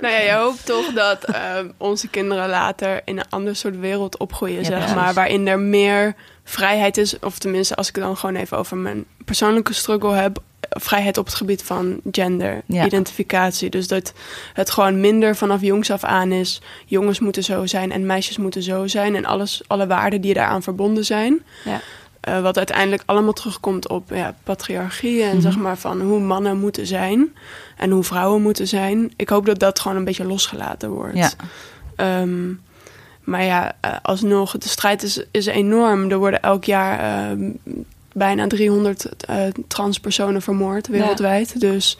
[0.01, 4.17] nou ja, je hoopt toch dat eh, onze kinderen later in een ander soort wereld
[4.17, 4.95] opgroeien, Ja, zeg precies.
[4.95, 5.13] maar.
[5.13, 7.19] Waarin er meer vrijheid is.
[7.19, 10.39] Of tenminste, als ik het dan gewoon even over mijn persoonlijke struggle heb.
[10.69, 12.85] Vrijheid op het gebied van gender, Ja.
[12.85, 13.69] identificatie.
[13.69, 14.13] Dus dat
[14.53, 16.61] het gewoon minder vanaf jongs af aan is.
[16.85, 19.15] Jongens moeten zo zijn en meisjes moeten zo zijn.
[19.15, 21.39] En alles, alle waarden die daaraan verbonden zijn.
[21.65, 21.79] Ja.
[22.19, 25.41] Eh, wat uiteindelijk allemaal terugkomt op ja, patriarchie en Mhm.
[25.41, 27.33] zeg maar van hoe mannen moeten zijn
[27.77, 29.13] en hoe vrouwen moeten zijn.
[29.15, 31.17] Ik hoop dat dat gewoon een beetje losgelaten wordt.
[31.17, 31.29] Ja.
[31.95, 32.49] Ehm,
[33.23, 36.11] maar ja, eh, alsnog, de strijd is, is enorm.
[36.11, 36.99] Er worden elk jaar
[37.29, 37.49] ehm,
[38.17, 41.59] bijna 300 eh, transpersonen vermoord wereldwijd.
[41.59, 41.97] Dus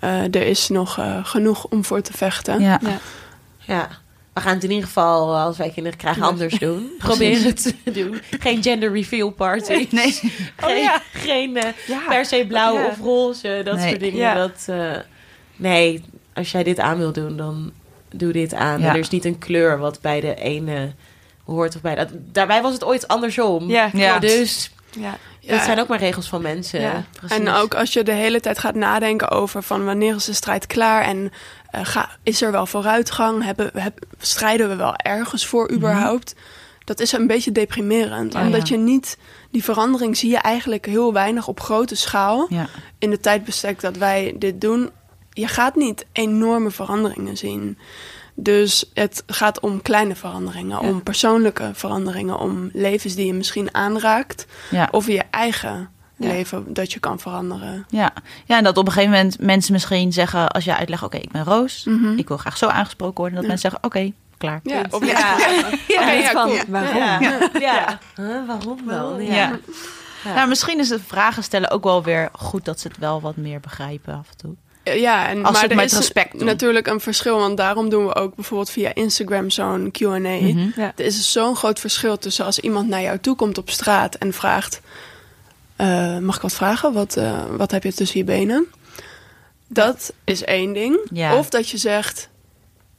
[0.00, 2.60] eh, er is nog eh, genoeg om voor te vechten.
[2.60, 2.78] Ja.
[2.82, 2.98] Ja.
[3.58, 3.88] Ja.
[4.32, 6.90] We gaan het in ieder geval, als wij kinderen krijgen, anders doen.
[6.98, 8.20] Proberen het te doen.
[8.40, 9.86] Geen gender reveal party.
[9.90, 10.12] Nee.
[10.56, 11.52] Geen, geen
[11.86, 11.98] Ja.
[12.08, 12.86] per se blauw Ja.
[12.86, 13.88] of roze, dat Nee.
[13.88, 14.18] soort dingen.
[14.18, 14.34] Ja.
[14.34, 14.90] Dat, eh,
[15.56, 16.04] nee,
[16.34, 17.72] als jij dit aan wil doen, dan
[18.14, 18.82] doe dit aan.
[18.82, 20.92] Er is niet een kleur wat bij de ene
[21.44, 22.08] hoort of bij dat.
[22.12, 23.68] Daarbij was het ooit andersom.
[23.70, 24.18] Ja.
[24.18, 25.18] Dus Ja.
[25.44, 25.54] Ja.
[25.56, 26.80] dat zijn ook maar regels van mensen.
[26.80, 27.04] Ja.
[27.28, 30.66] En ook als je de hele tijd gaat nadenken over van wanneer is de strijd
[30.66, 31.32] klaar en
[31.70, 33.44] eh, ga, is er wel vooruitgang?
[33.44, 36.34] Hebben, heb, strijden we wel ergens voor überhaupt?
[36.84, 38.34] Dat is een beetje deprimerend.
[38.34, 38.74] Oh, omdat ja.
[38.74, 39.18] je niet,
[39.50, 42.48] die verandering zie je eigenlijk heel weinig op grote schaal.
[42.98, 44.90] In de tijdbestek dat wij dit doen,
[45.30, 47.78] je gaat niet enorme veranderingen zien.
[48.34, 50.88] Dus het gaat om kleine veranderingen, Ja.
[50.88, 54.46] om persoonlijke veranderingen, om levens die je misschien aanraakt.
[54.70, 54.88] Ja.
[54.90, 56.28] Of je eigen Ja.
[56.28, 57.86] leven dat je kan veranderen.
[57.88, 58.12] Ja.
[58.44, 60.48] ja, en dat op een gegeven moment mensen misschien zeggen...
[60.48, 61.84] als je uitlegt, oké, ik ben Roos.
[61.84, 62.18] Mhm.
[62.18, 63.34] Ik wil graag zo aangesproken worden.
[63.38, 64.60] Dat mensen zeggen, oké, klaar.
[64.62, 65.36] Ja, of Ja.
[66.12, 66.58] Ja, cool.
[66.68, 66.96] waarom?
[66.96, 67.20] Ja.
[67.60, 67.98] Ja.
[68.16, 69.22] Huh, waarom dan?
[69.24, 69.34] Ja.
[69.34, 69.58] Ja.
[70.24, 70.34] Ja.
[70.34, 72.64] Nou, misschien is het vragen stellen ook wel weer goed...
[72.64, 74.54] dat ze het wel wat meer begrijpen af en toe.
[74.84, 76.44] Ja, en, Als maar het er met is respect doen.
[76.46, 77.38] natuurlijk een verschil.
[77.38, 80.18] Want daarom doen we ook bijvoorbeeld via Instagram zo'n Q&A.
[80.18, 80.68] Mhm.
[80.76, 80.92] Ja.
[80.96, 84.32] Er is zo'n groot verschil tussen als iemand naar jou toe komt op straat en
[84.32, 84.80] vraagt...
[85.76, 86.92] eh, mag ik wat vragen?
[86.92, 88.66] Wat, eh, wat heb je tussen je benen?
[89.68, 90.98] Dat is één ding.
[91.12, 91.36] Ja.
[91.38, 92.28] Of dat je zegt...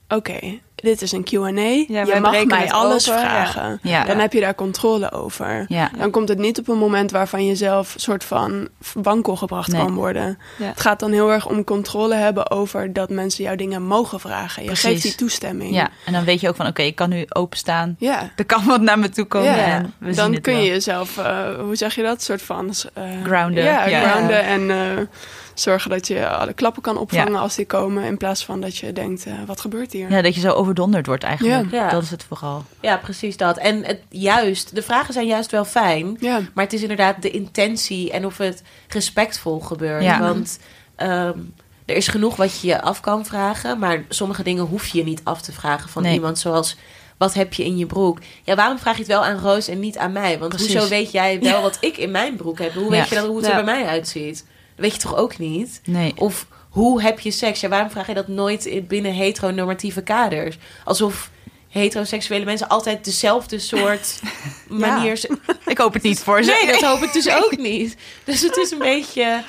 [0.07, 0.39] Oké,
[0.83, 1.49] dit is een Q&A.
[1.49, 3.79] Ja, je mag mij alles open, vragen.
[3.81, 4.03] Ja.
[4.05, 5.65] Dan heb je daar controle over.
[5.97, 9.81] Dan komt het niet op een moment waarvan je zelf soort van wankel gebracht Nee.
[9.81, 10.37] kan worden.
[10.57, 14.61] Het gaat dan heel erg om controle hebben over dat mensen jou dingen mogen vragen.
[14.61, 14.89] Je Precies.
[14.89, 15.73] geeft die toestemming.
[15.75, 17.95] ja, en dan weet je ook van, oké, ik kan nu openstaan.
[17.99, 18.31] Ja.
[18.35, 19.55] Er kan wat naar me toe komen.
[19.55, 19.65] Ja.
[19.65, 20.61] En we Dan kun wel.
[20.63, 23.63] je jezelf, eh, hoe zeg je dat, soort van eh, Grounden.
[23.63, 24.09] Ja, Ja.
[24.09, 25.03] grounden en eh,
[25.53, 27.39] zorgen dat je alle klappen kan opvangen Ja.
[27.39, 30.11] als die komen, in plaats van dat je denkt, eh, wat gebeurt hier?
[30.11, 31.71] Ja, dat je zo overdonderd wordt eigenlijk.
[31.71, 31.77] Ja.
[31.83, 31.89] Ja.
[31.89, 32.63] Dat is het vooral.
[32.79, 33.57] Ja, precies dat.
[33.57, 36.17] En het, juist, de vragen zijn juist wel fijn.
[36.19, 36.39] Ja.
[36.53, 40.03] Maar het is inderdaad de intentie en of het respectvol gebeurt.
[40.03, 40.19] Ja.
[40.19, 40.59] Want
[40.95, 41.37] ehm,
[41.85, 43.79] er is genoeg wat je je af kan vragen.
[43.79, 46.13] Maar sommige dingen hoef je niet af te vragen van Nee.
[46.13, 46.39] iemand.
[46.39, 46.77] Zoals,
[47.17, 48.19] wat heb je in je broek?
[48.43, 50.39] Ja, waarom vraag je het wel aan Roos en niet aan mij?
[50.39, 50.73] Want Precies.
[50.73, 52.73] hoezo weet jij wel wat ik in mijn broek heb?
[52.73, 52.89] Hoe Ja.
[52.89, 53.57] weet je dan hoe het Ja.
[53.57, 54.45] er bij mij uitziet?
[54.75, 55.81] Dat weet je toch ook niet?
[55.85, 56.13] Nee.
[56.15, 57.59] Of hoe heb je seks?
[57.59, 60.57] Ja, waarom vraag je dat nooit in- binnen heteronormatieve kaders?
[60.83, 61.29] Alsof
[61.69, 64.19] heteroseksuele mensen altijd dezelfde soort
[64.69, 65.19] manier...
[65.65, 66.51] Ik hoop het niet voor ze.
[66.51, 67.95] Nee, dat hoop ik dus ook niet.
[68.23, 69.43] Dus het is een beetje...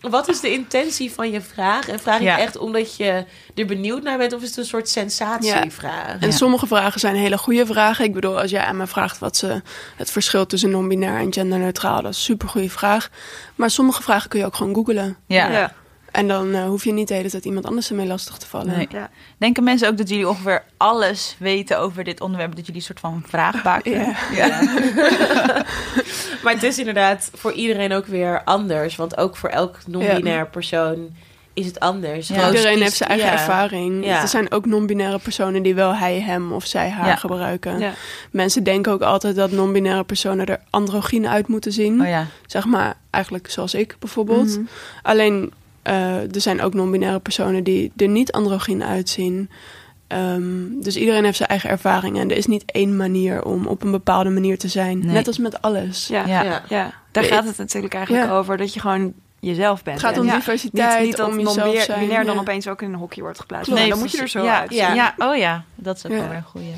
[0.00, 1.88] Wat is de intentie van je vraag?
[1.88, 2.38] En vraag je Ja.
[2.38, 3.24] echt omdat je
[3.54, 4.32] er benieuwd naar bent...
[4.32, 6.16] of is het een soort sensatievraag?
[6.20, 6.30] En Ja.
[6.30, 8.04] sommige vragen zijn hele goede vragen.
[8.04, 9.62] Ik bedoel, als jij aan me vraagt wat ze
[9.96, 13.08] het verschil tussen non-binair en genderneutraal, dat is een super goede vraag.
[13.54, 15.16] Maar sommige vragen kun je ook gewoon googlen.
[15.26, 15.72] Ja.
[16.18, 16.24] Ja.
[16.24, 18.66] En dan eh, hoef je niet de hele tijd iemand anders ermee lastig te vallen.
[18.76, 18.86] Nee.
[18.90, 19.10] Ja.
[19.38, 22.56] Denken mensen ook dat jullie ongeveer alles weten over dit onderwerp?
[22.56, 24.16] Dat jullie een soort van vraagbaken?
[24.34, 24.60] Ja.
[26.42, 28.96] Maar het is inderdaad voor iedereen ook weer anders.
[28.96, 31.08] Want ook voor elk non-binair persoon
[31.54, 32.28] is het anders.
[32.28, 32.46] Ja.
[32.46, 33.32] Iedereen kiest- heeft zijn eigen ja.
[33.32, 34.04] ervaring.
[34.04, 34.22] Ja.
[34.22, 37.16] Er zijn ook non-binaire personen die wel hij, hem of zij, haar Ja.
[37.16, 37.78] gebruiken.
[37.78, 37.92] Ja.
[38.30, 42.00] Mensen denken ook altijd dat non-binaire personen er androgyn uit moeten zien.
[42.00, 42.26] Oh ja.
[42.46, 44.48] Zeg maar, eigenlijk zoals ik bijvoorbeeld.
[44.48, 44.60] Mhm.
[45.02, 45.52] Alleen,
[45.88, 49.50] eh, er zijn ook non-binaire personen die er niet androgyn uitzien.
[50.06, 52.18] Ehm, dus iedereen heeft zijn eigen ervaring.
[52.18, 54.98] En er is niet één manier om op een bepaalde manier te zijn.
[54.98, 55.12] Nee.
[55.12, 56.06] Net als met alles.
[56.06, 56.26] Ja.
[56.26, 56.42] Ja.
[56.42, 56.62] Ja.
[56.68, 56.92] Ja.
[57.12, 58.36] daar gaat het natuurlijk eigenlijk Ja.
[58.36, 58.56] over.
[58.56, 60.00] Dat je gewoon jezelf bent.
[60.00, 62.40] Het gaat om diversiteit, niet, niet dat om jezelf non-binair zijn, binair dan ja.
[62.40, 63.70] opeens ook in een hokje wordt geplaatst.
[63.70, 64.78] Nee, Nee, dan moet je er zo ja, uitzien.
[64.78, 66.18] Ja, ja, oh ja, dat is ook Ja.
[66.28, 66.74] wel een goeie.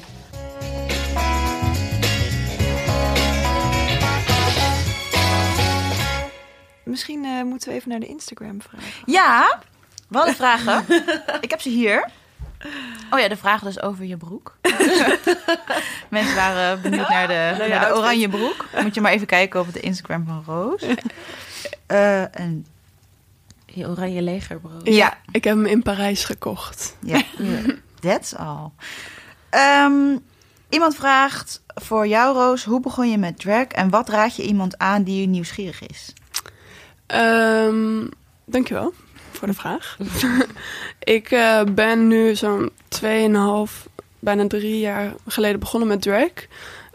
[6.90, 8.88] Misschien eh, moeten we even naar de Instagram vragen.
[9.06, 9.60] Ja,
[10.10, 10.84] hadden vragen.
[11.40, 12.08] Ik heb ze hier.
[13.10, 14.56] Oh ja, de vraag dus over je broek.
[16.08, 18.66] Mensen waren benieuwd naar de, naar de oranje broek.
[18.82, 20.82] Moet je maar even kijken op de Instagram van Roos.
[21.86, 22.66] Eh, en
[23.66, 24.86] Je oranje legerbrood.
[24.86, 25.18] Ja.
[25.30, 26.96] Ik heb hem in Parijs gekocht.
[27.00, 27.22] ja,
[28.00, 28.70] that's all.
[29.50, 30.16] Ehm,
[30.68, 34.78] iemand vraagt voor jou, Roos, hoe begon je met drag en wat raad je iemand
[34.78, 36.12] aan die nieuwsgierig is?
[37.10, 38.06] Ehm,
[38.44, 38.92] dankjewel
[39.30, 39.96] voor de vraag.
[41.18, 42.70] ik eh, ben nu zo'n
[43.68, 43.86] 2,5,
[44.18, 46.30] bijna drie jaar geleden begonnen met drag.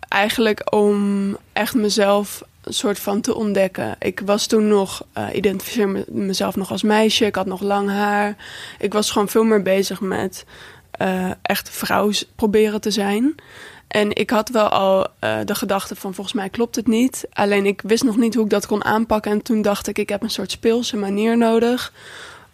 [0.07, 3.95] Eigenlijk om echt mezelf een soort van te ontdekken.
[3.99, 7.25] Ik was toen nog, eh identificeer me- mezelf nog als meisje.
[7.25, 8.35] Ik had nog lang haar.
[8.79, 10.45] Ik was gewoon veel meer bezig met
[10.91, 13.35] eh, echt vrouw proberen te zijn.
[13.87, 17.27] En ik had wel al eh, de gedachte van volgens mij klopt het niet.
[17.33, 19.31] Alleen ik wist nog niet hoe ik dat kon aanpakken.
[19.31, 21.93] En toen dacht ik, ik heb een soort speelse manier nodig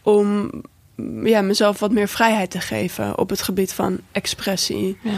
[0.01, 0.51] om
[0.95, 4.97] mm, ja, mezelf wat meer vrijheid te geven op het gebied van expressie.
[5.03, 5.11] Ja.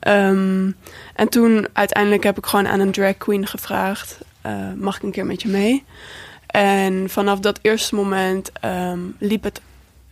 [0.00, 0.70] Ehm,
[1.14, 5.10] en toen uiteindelijk heb ik gewoon aan een drag queen gevraagd: eh, mag ik een
[5.10, 5.84] keer met je mee?
[6.46, 9.60] En vanaf dat eerste moment ehm, liep het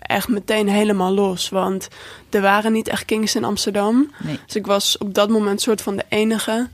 [0.07, 1.49] echt meteen helemaal los.
[1.49, 1.89] Want
[2.31, 4.11] er waren niet echt kings in Amsterdam.
[4.25, 4.39] Nee.
[4.47, 6.69] Dus ik was op dat moment soort van de enige.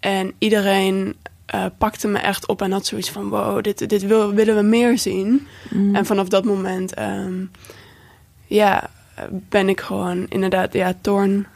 [0.00, 1.16] En iedereen
[1.46, 4.62] eh, pakte me echt op en had zoiets van: wow, dit, dit wil, willen we
[4.62, 5.46] meer zien.
[5.92, 7.44] En vanaf dat moment, ehm,
[8.46, 8.90] ja,
[9.30, 11.46] ben ik gewoon inderdaad, ja, Thorn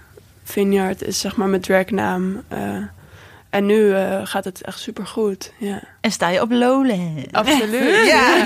[0.43, 2.43] Vineyard is zeg maar mijn dragnaam.
[2.49, 2.77] eh
[3.53, 5.53] en nu eh, gaat het echt super goed.
[5.59, 7.33] Ja, En sta je op Lowland?
[7.33, 8.07] absoluut.
[8.15, 8.45] Ja.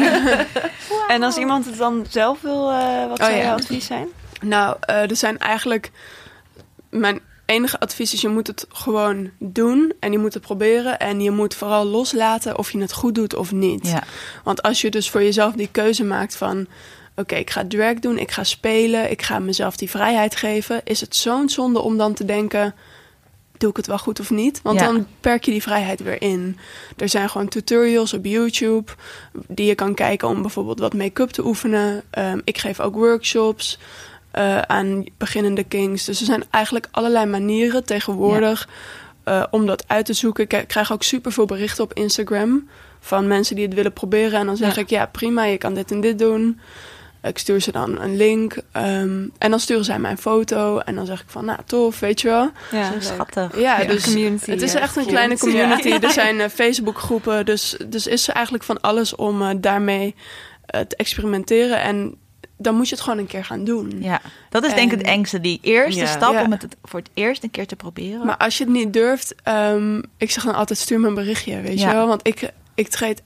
[1.08, 3.42] En als iemand het dan zelf wil, eh, wat Oh, zou ja.
[3.42, 4.08] jouw advies zijn?
[4.40, 5.90] Nou, eh, er zijn eigenlijk.
[6.90, 10.98] Mijn enige advies is: je moet het gewoon doen en je moet het proberen.
[10.98, 13.88] En je moet vooral loslaten of je het goed doet of niet.
[13.88, 14.02] ja.
[14.44, 16.66] Want als je dus voor jezelf die keuze maakt van...
[17.16, 19.10] oké, ik ga drag doen, ik ga spelen...
[19.10, 20.80] ik ga mezelf die vrijheid geven...
[20.84, 22.74] is het zo'n zonde om dan te denken...
[23.60, 24.60] doe ik het wel goed of niet?
[24.62, 24.86] Want Ja.
[24.86, 26.58] dan perk je die vrijheid weer in.
[26.96, 28.92] Er zijn gewoon tutorials op YouTube...
[29.48, 32.02] die je kan kijken om bijvoorbeeld wat make-up te oefenen.
[32.10, 33.78] Ehm, ik geef ook workshops...
[34.30, 36.04] eh, aan beginnende kings.
[36.04, 38.68] Dus er zijn eigenlijk allerlei manieren tegenwoordig
[39.24, 40.48] eh, om dat uit te zoeken.
[40.48, 42.68] Ik krijg ook super veel berichten op Instagram
[43.00, 44.40] van mensen die het willen proberen.
[44.40, 44.80] En dan zeg Ja.
[44.80, 46.60] ik, ja prima, je kan dit en dit doen.
[47.28, 48.56] Ik stuur ze dan een link.
[48.72, 50.78] ehm, en dan sturen zij mij een foto.
[50.78, 52.50] En dan zeg ik van, nou tof, weet je wel.
[52.72, 53.60] Ja, schattig.
[53.60, 55.88] Ja, Ja, dus community, het is echt een kleine community.
[55.88, 56.00] Ja.
[56.00, 57.44] Er zijn eh, Facebookgroepen.
[57.46, 60.14] Dus, dus is er eigenlijk van alles om eh, daarmee
[60.66, 61.80] eh, te experimenteren.
[61.80, 62.14] En
[62.58, 63.92] dan moet je het gewoon een keer gaan doen.
[64.00, 64.20] Ja,
[64.50, 65.40] dat is denk ik het En- engste.
[65.40, 66.06] Die eerste Ja.
[66.06, 66.42] stap Ja.
[66.44, 68.26] om het voor het eerst een keer te proberen.
[68.26, 71.60] Maar als je het niet durft, ehm, ik zeg dan altijd stuur me een berichtje,
[71.60, 71.88] weet Ja.
[71.88, 72.06] je wel?
[72.06, 73.22] Want ik, ik treed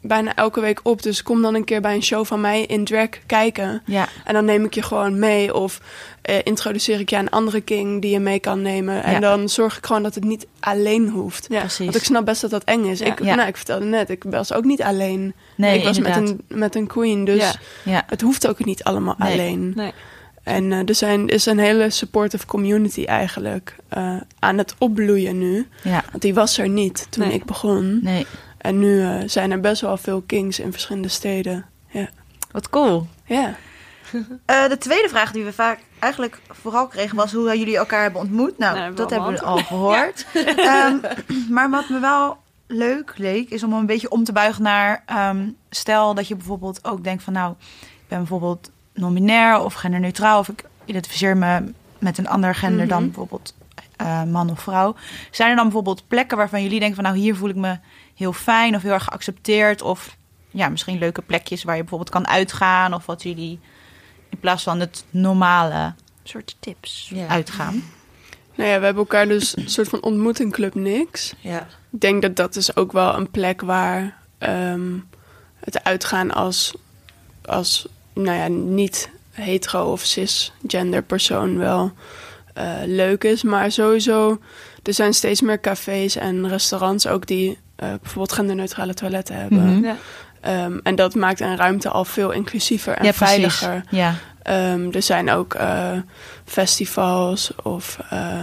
[0.00, 2.84] bijna elke week op, dus kom dan een keer bij een show van mij in
[2.84, 3.82] drag kijken.
[3.86, 5.80] ja, En dan neem ik je gewoon mee of
[6.22, 9.02] eh, introduceer ik je aan een andere king die je mee kan nemen.
[9.04, 9.18] En Ja.
[9.20, 11.46] dan zorg ik gewoon dat het niet alleen hoeft.
[11.50, 11.60] Ja.
[11.60, 11.78] precies.
[11.84, 12.98] Want ik snap best dat dat eng is.
[12.98, 13.06] Ja.
[13.06, 13.20] Ik.
[13.20, 15.34] Nou, ik vertelde net, ik was ook niet alleen.
[15.56, 17.58] nee, ik was met een, met een queen, dus
[18.06, 19.32] het hoeft ook niet allemaal Nee.
[19.32, 19.72] alleen.
[19.76, 19.92] Nee.
[20.42, 25.66] En eh, er zijn, is een hele supportive community eigenlijk eh, aan het opbloeien nu.
[25.82, 27.34] ja, Want die was er niet toen Nee.
[27.34, 27.98] ik begon.
[28.02, 28.26] nee.
[28.62, 31.64] En nu eh, zijn er best wel veel kings in verschillende steden.
[31.88, 32.08] Ja.
[32.50, 33.06] Wat cool.
[33.24, 33.54] ja.
[34.46, 38.20] Eh, de tweede vraag die we vaak eigenlijk vooral kregen was hoe jullie elkaar hebben
[38.20, 38.58] ontmoet.
[38.58, 40.26] Nou, Nou, dat hebben we al gehoord.
[40.56, 40.96] Ehm,
[41.50, 42.36] maar wat me wel
[42.66, 45.02] leuk leek, is om een beetje om te buigen naar...
[45.06, 47.32] ehm, stel dat je bijvoorbeeld ook denkt van...
[47.32, 50.38] nou, ik ben bijvoorbeeld non-binair of genderneutraal...
[50.38, 53.06] of ik identificeer me met een ander gender dan Mhm.
[53.06, 53.54] bijvoorbeeld
[53.96, 54.94] eh, man of vrouw.
[55.30, 57.04] Zijn er dan bijvoorbeeld plekken waarvan jullie denken van...
[57.04, 57.76] nou, hier voel ik me
[58.22, 59.82] heel fijn of heel erg geaccepteerd...
[59.82, 60.16] of
[60.50, 62.94] ja, misschien leuke plekjes waar je bijvoorbeeld kan uitgaan...
[62.94, 63.60] of wat jullie
[64.28, 67.10] in plaats van het normale soort tips.
[67.14, 67.26] Ja.
[67.26, 67.84] uitgaan.
[68.54, 71.34] Nou ja, we hebben elkaar dus een soort van ontmoet in Club Nix.
[71.40, 71.66] Ja.
[71.92, 74.98] Ik denk dat dat is ook wel een plek waar ehm,
[75.56, 76.74] het uitgaan als,
[77.44, 81.92] als nou ja, niet hetero of cisgender persoon wel
[82.54, 83.42] eh, leuk is.
[83.42, 84.40] Maar sowieso,
[84.82, 87.58] er zijn steeds meer cafés en restaurants ook die
[87.88, 89.76] bijvoorbeeld genderneutrale toiletten hebben.
[89.76, 89.84] Mhm.
[89.84, 89.96] Ja.
[90.40, 93.34] Ehm, en dat maakt een ruimte al veel inclusiever en ja, precies.
[93.34, 93.84] veiliger.
[93.90, 95.92] Ja, Ehm, er zijn ook eh,
[96.44, 98.42] festivals of eh,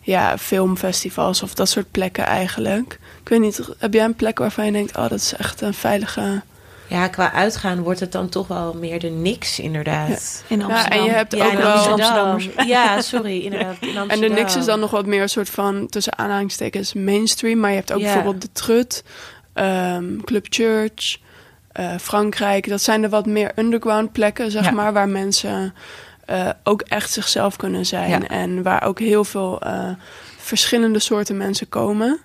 [0.00, 2.98] ja, filmfestivals of dat soort plekken eigenlijk.
[3.22, 5.74] Ik weet niet, heb jij een plek waarvan je denkt, oh, dat is echt een
[5.74, 6.42] veilige
[6.88, 10.44] Ja, qua uitgaan wordt het dan toch wel meer de niks, inderdaad.
[10.48, 10.98] In Ja, Amsterdam.
[10.98, 11.72] en je hebt Ja, ook in wel...
[11.76, 12.38] Amsterdam.
[12.66, 13.76] Ja, sorry, inderdaad.
[13.80, 14.28] In En Amsterdam.
[14.28, 17.58] de niks is dan nog wat meer een soort van, tussen aanhalingstekens, mainstream.
[17.60, 18.04] Maar je hebt ook Ja.
[18.04, 19.04] bijvoorbeeld de Trut,
[19.52, 21.18] ehm, Club Church,
[21.72, 22.68] eh, Frankrijk.
[22.68, 24.70] Dat zijn de wat meer underground plekken, zeg Ja.
[24.70, 25.74] maar, waar mensen
[26.26, 28.10] eh, ook echt zichzelf kunnen zijn.
[28.10, 28.26] Ja.
[28.28, 29.88] En waar ook heel veel eh,
[30.38, 32.20] verschillende soorten mensen komen.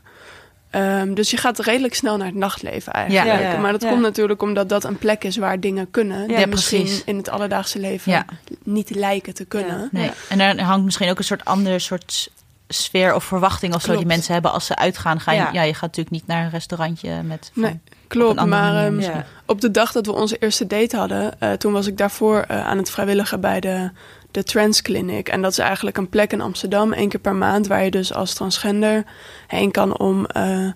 [0.72, 3.28] Ehm, dus je gaat redelijk snel naar het nachtleven eigenlijk.
[3.28, 3.57] Ja, ja.
[3.57, 6.28] Maar dat komt natuurlijk omdat dat een plek is waar dingen kunnen.
[6.28, 7.03] die misschien precies.
[7.03, 8.26] in het alledaagse leven
[8.63, 9.89] niet lijken te kunnen.
[9.91, 10.11] Nee.
[10.30, 12.30] En daar hangt misschien ook een soort andere soort
[12.67, 15.19] sfeer of verwachting of zo die mensen hebben als ze uitgaan.
[15.19, 15.49] Gaan, ja.
[15.53, 15.61] Ja.
[15.61, 17.51] je gaat natuurlijk niet naar een restaurantje met...
[17.53, 18.45] van- Nee, klopt.
[18.45, 21.97] Maar ehm, op de dag dat we onze eerste date hadden, eh, toen was ik
[21.97, 23.91] daarvoor eh, aan het vrijwilligen bij de,
[24.32, 25.29] de Trans Clinic.
[25.29, 28.13] En dat is eigenlijk een plek in Amsterdam, één keer per maand, waar je dus
[28.13, 29.03] als transgender
[29.47, 30.67] heen kan om eh,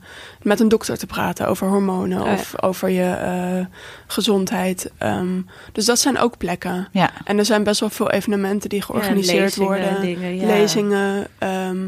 [0.41, 2.33] met een dokter te praten over hormonen Oh ja.
[2.33, 3.65] of over je eh,
[4.07, 4.91] gezondheid.
[4.97, 5.41] Ehm,
[5.71, 6.87] dus dat zijn ook plekken.
[6.91, 7.11] Ja.
[7.23, 10.01] En er zijn best wel veel evenementen die georganiseerd lezingen, worden.
[10.01, 10.45] dingen.
[10.45, 11.27] Lezingen.
[11.37, 11.87] ehm,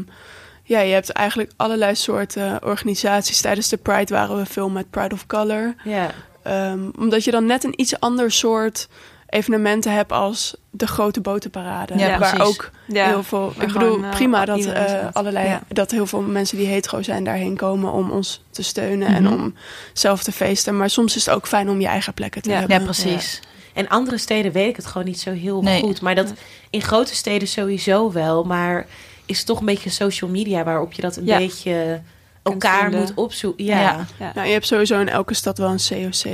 [0.62, 3.40] ja, je hebt eigenlijk allerlei soorten organisaties.
[3.40, 5.74] Tijdens de Pride waren we veel met Pride of Color.
[5.84, 6.10] Ja.
[6.42, 8.88] Ehm, omdat je dan net een iets ander soort
[9.28, 11.98] evenementen hebt als de grote botenparade.
[11.98, 12.40] Ja, waar precies.
[12.56, 13.06] ook Ja.
[13.06, 13.52] heel veel.
[13.56, 15.62] Waar Ik bedoel, gewoon, eh, prima dat eh, allerlei Ja.
[15.68, 19.32] dat heel veel mensen die hetero zijn daarheen komen om ons te steunen en Mhm.
[19.32, 19.54] om
[19.92, 20.76] zelf te feesten.
[20.76, 22.58] Maar soms is het ook fijn om je eigen plekken te Ja.
[22.58, 22.78] hebben.
[22.78, 23.40] ja, precies.
[23.74, 25.80] En andere steden weet ik het gewoon niet zo heel Nee.
[25.82, 26.00] goed.
[26.00, 26.32] Maar dat
[26.70, 28.44] in grote steden sowieso wel.
[28.44, 28.86] Maar
[29.26, 31.38] is het toch een beetje social media waarop je dat een Ja.
[31.38, 32.00] beetje
[32.42, 33.64] elkaar moet opzoeken.
[33.64, 33.80] Ja.
[33.80, 33.90] Ja.
[33.92, 34.06] Ja.
[34.18, 34.32] Ja.
[34.34, 36.24] Nou, je hebt sowieso in elke stad wel een COC.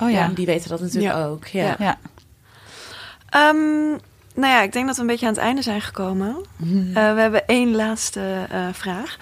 [0.00, 0.30] Oh ja.
[0.34, 1.24] die weten dat natuurlijk Ja.
[1.24, 1.46] ook.
[1.46, 1.76] Ja.
[3.30, 3.88] Ehm,
[4.34, 6.36] nou ja, ik denk dat we een beetje aan het einde zijn gekomen.
[6.94, 9.16] Eh, we hebben één laatste eh, vraag.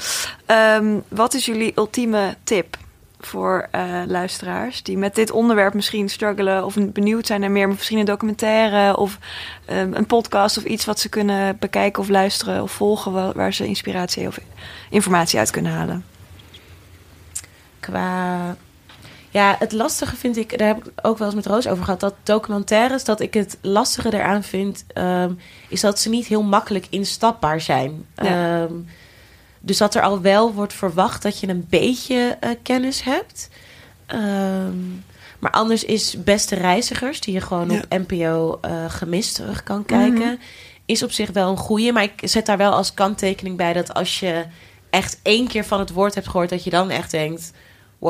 [0.47, 2.77] Ehm, wat is jullie ultieme tip
[3.21, 7.99] voor eh, luisteraars die met dit onderwerp misschien struggelen of benieuwd zijn naar meer, misschien
[7.99, 9.19] een documentaire of
[9.65, 13.53] ehm, een podcast of iets wat ze kunnen bekijken of luisteren of volgen wa- waar
[13.53, 14.39] ze inspiratie of
[14.91, 16.05] informatie uit kunnen halen?
[17.81, 18.57] Qua.
[19.31, 22.01] Ja, het lastige vind ik, daar heb ik ook wel eens met Roos over gehad,
[22.01, 25.33] dat documentaires, dat ik het lastige eraan vind, ehm,
[25.69, 28.07] is dat ze niet heel makkelijk instapbaar zijn.
[28.15, 28.63] Ja.
[28.63, 28.73] Ehm,
[29.61, 33.49] dus dat er al wel wordt verwacht dat je een beetje eh, kennis hebt.
[34.07, 34.79] Ehm,
[35.39, 37.77] maar anders is Beste Reizigers, die je gewoon Ja.
[37.79, 40.41] op NPO eh, gemist terug kan kijken,
[40.85, 41.93] is op zich wel een goeie.
[41.93, 44.45] Maar ik zet daar wel als kanttekening bij dat als je
[44.91, 47.53] echt één keer van het woord hebt gehoord, dat je dan echt denkt: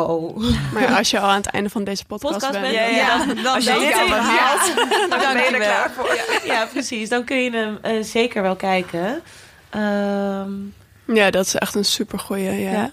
[0.04, 0.44] wow.
[0.72, 2.74] Maar ja, als je al aan het einde van deze podcast, Podcast bent...
[2.74, 3.18] ja, ja.
[3.26, 4.08] Dan Als je dit al,
[5.32, 6.18] ben je er klaar voor.
[6.44, 7.08] ja, precies.
[7.08, 9.22] Dan kun je hem eh, zeker wel kijken.
[9.70, 10.50] Ehm,
[11.04, 12.70] Ja, dat is echt een supergoeie, ja.
[12.70, 12.90] Ja.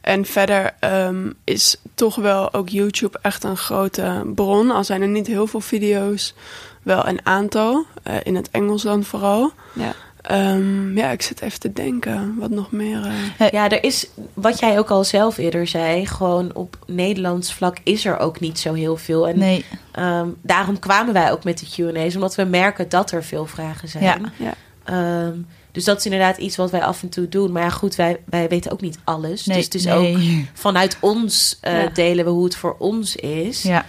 [0.00, 4.70] En verder ehm, is toch wel ook YouTube echt een grote bron.
[4.70, 6.34] Al zijn er niet heel veel video's,
[6.82, 7.84] wel een aantal.
[8.02, 9.52] eh, in het Engels dan vooral.
[9.72, 9.92] Ja.
[10.24, 12.34] Ehm, ja, ik zit even te denken.
[12.38, 13.06] Wat nog meer?
[13.38, 17.76] eh, ja, er is, wat jij ook al zelf eerder zei, gewoon op Nederlands vlak
[17.82, 19.28] is er ook niet zo heel veel.
[19.28, 19.64] En Nee.
[19.92, 23.88] ehm, daarom kwamen wij ook met de Q&A's, omdat we merken dat er veel vragen
[23.88, 24.04] zijn.
[24.04, 24.18] Ja.
[24.36, 24.54] Ja.
[24.84, 25.36] Ehm,
[25.72, 27.52] dus dat is inderdaad iets wat wij af en toe doen.
[27.52, 29.46] Maar ja, goed, wij, wij weten ook niet alles.
[29.46, 29.56] Nee.
[29.56, 29.94] Dus het is nee.
[30.16, 31.88] ook vanuit ons eh, Ja.
[31.88, 33.62] delen we hoe het voor ons is.
[33.62, 33.84] Ja.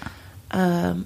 [0.48, 0.98] Ehm,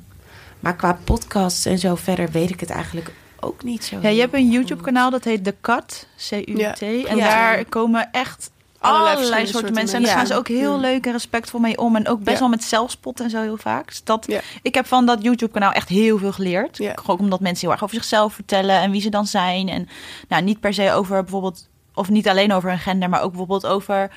[0.60, 3.12] maar qua podcasts en zo verder weet ik het eigenlijk
[3.42, 3.98] ook niet zo.
[4.02, 6.82] ja, je hebt een YouTube-kanaal dat heet The Cut, C-U-T.
[6.82, 7.30] En Ja.
[7.30, 9.98] daar komen echt Allerlei soorten soorten mensen.
[9.98, 10.80] En daar gaan ze ook heel Ja.
[10.80, 11.96] leuk en respectvol mee om.
[11.96, 12.40] En ook best Ja.
[12.40, 13.88] wel met zelfspot en zo heel vaak.
[13.88, 14.40] Dus dat, Ja.
[14.62, 16.78] Ik heb van dat YouTube-kanaal echt heel veel geleerd.
[16.78, 16.96] Ja.
[17.08, 19.70] Ook omdat mensen heel erg over zichzelf vertellen en wie ze dan zijn.
[19.70, 19.88] En
[20.28, 23.66] nou, niet per se over bijvoorbeeld, of niet alleen over een gender, maar ook bijvoorbeeld
[23.66, 24.12] over,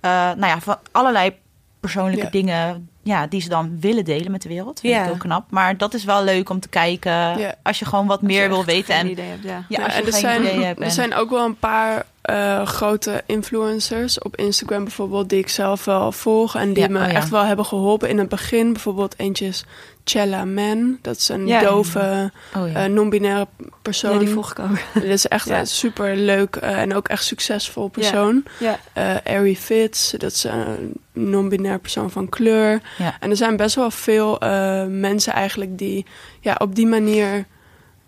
[0.00, 1.34] eh, nou ja, van allerlei
[1.82, 2.30] persoonlijke Ja.
[2.30, 4.80] dingen ja, die ze dan willen delen met de wereld.
[4.80, 5.00] Vind Ja.
[5.00, 5.50] ik heel knap.
[5.50, 7.54] Maar dat is wel leuk om te kijken Ja.
[7.62, 8.94] als je gewoon wat meer wil weten.
[8.94, 9.64] En En idee hebt, ja.
[9.68, 10.78] ja, als en je er geen zijn, idee hebt.
[10.78, 15.28] er en- zijn ook wel een paar eh, grote influencers op Instagram bijvoorbeeld...
[15.28, 17.12] die ik zelf wel volg en die Ja, me oh ja.
[17.12, 18.72] echt wel hebben geholpen in het begin.
[18.72, 19.64] Bijvoorbeeld eentje is
[20.04, 20.98] Chella Man.
[21.02, 21.60] Dat is een Ja.
[21.60, 23.46] dove, oh, eh, non-binaire
[23.82, 24.18] persoon.
[24.18, 24.78] Die volg ik ook.
[24.94, 28.44] Dat is echt een super leuk en ook echt succesvol persoon.
[28.58, 28.78] Ja.
[28.92, 32.80] Eh Ari Fitz, dat is een non-binair persoon van kleur.
[32.98, 33.16] Ja.
[33.20, 36.06] En er zijn best wel veel eh, mensen eigenlijk die
[36.40, 37.46] ja, op die manier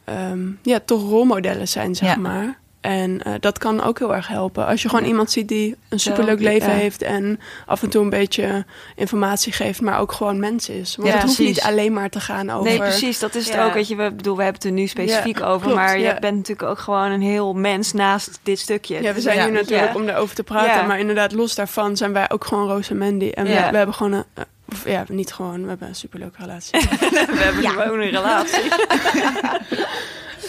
[0.05, 2.63] ehm, ja, toch rolmodellen zijn, zeg maar.
[2.85, 4.67] En eh, dat kan ook heel erg helpen.
[4.67, 6.77] Als je gewoon iemand ziet die een superleuk Ja, leven ja.
[6.77, 8.65] heeft en af en toe een beetje
[8.95, 10.97] informatie geeft, maar ook gewoon mens is.
[10.97, 11.57] Want het hoeft precies.
[11.57, 12.71] niet alleen maar te gaan over.
[12.71, 13.19] Nee, precies.
[13.19, 13.73] Dat is het ook.
[13.73, 15.61] Weet je, we, bedoel, we hebben het er nu specifiek over.
[15.61, 19.03] klopt, maar je bent natuurlijk ook gewoon een heel mens naast dit stukje.
[19.03, 20.87] Ja, we zijn hier natuurlijk om daarover te praten.
[20.87, 23.31] Maar inderdaad, los daarvan zijn wij ook gewoon Roos en Mandy.
[23.31, 24.25] En we, hebben gewoon een,
[24.73, 25.63] Of, ja, niet gewoon.
[25.63, 26.81] We hebben een superleuke relatie.
[27.11, 28.63] We hebben gewoon een relatie.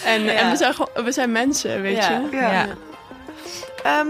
[0.06, 0.32] en, Ja.
[0.32, 2.20] en we, zijn gewoon, we zijn mensen, weet Ja.
[2.30, 2.36] je.
[2.36, 2.66] Ja.
[3.82, 4.06] Ehm,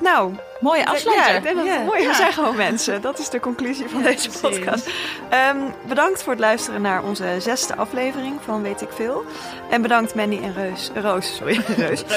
[0.00, 0.34] nou,
[0.64, 1.30] Mooie afsluiter.
[1.30, 1.80] Ja, ik denk dat het Ja.
[1.84, 2.06] mooi.
[2.06, 3.00] We zijn gewoon mensen.
[3.00, 4.90] Dat is de conclusie van deze podcast.
[5.28, 5.56] Ehm,
[5.88, 9.24] bedankt voor het luisteren naar onze zesde aflevering van Weet ik Veel.
[9.70, 10.90] En bedankt Mandy en Reus.
[10.94, 11.60] Roos, sorry.
[11.76, 12.02] Reus.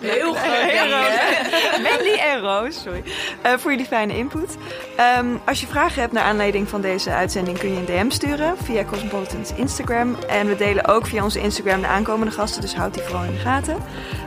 [0.00, 1.14] Heel Heel Roos.
[1.90, 3.02] Mandy en Roos, sorry.
[3.42, 4.56] Eh, voor jullie fijne input.
[4.96, 8.56] Ehm, als je vragen hebt naar aanleiding van deze uitzending kun je een DM sturen
[8.64, 10.16] via Cosmopolitan's Instagram.
[10.28, 13.30] En we delen ook via onze Instagram de aankomende gasten, dus houd die vooral in
[13.32, 13.76] de gaten.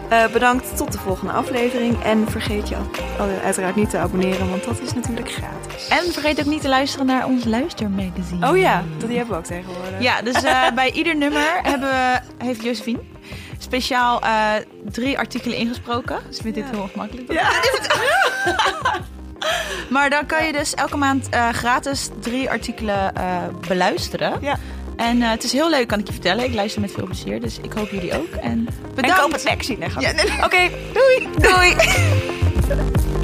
[0.09, 2.03] Eh, bedankt tot de volgende aflevering.
[2.03, 2.75] En vergeet je
[3.19, 5.87] al- uiteraard niet te abonneren, want dat is natuurlijk gratis.
[5.87, 8.49] En vergeet ook niet te luisteren naar ons luistermagazine.
[8.49, 9.99] Oh ja, dat die hebben we ook tegenwoordig.
[10.01, 12.99] Ja, dus eh, bij ieder nummer hebben we, heeft Josephine
[13.57, 14.51] speciaal eh,
[14.91, 16.19] drie artikelen ingesproken.
[16.27, 17.31] Dus ik vind dit heel ongemakkelijk.
[17.31, 17.49] Ja.
[19.89, 23.13] Maar dan kan je dus elke maand gratis drie artikelen
[23.67, 24.33] beluisteren.
[24.41, 24.55] Ja.
[24.99, 26.43] En eh, het is heel leuk, kan ik je vertellen.
[26.45, 28.31] Ik luister met veel plezier, dus ik hoop jullie ook.
[28.33, 29.19] En En bedankt.
[29.21, 29.87] koop het magazine.
[29.99, 30.11] Ja.
[30.45, 31.27] Oké, doei!
[31.39, 31.75] Doei!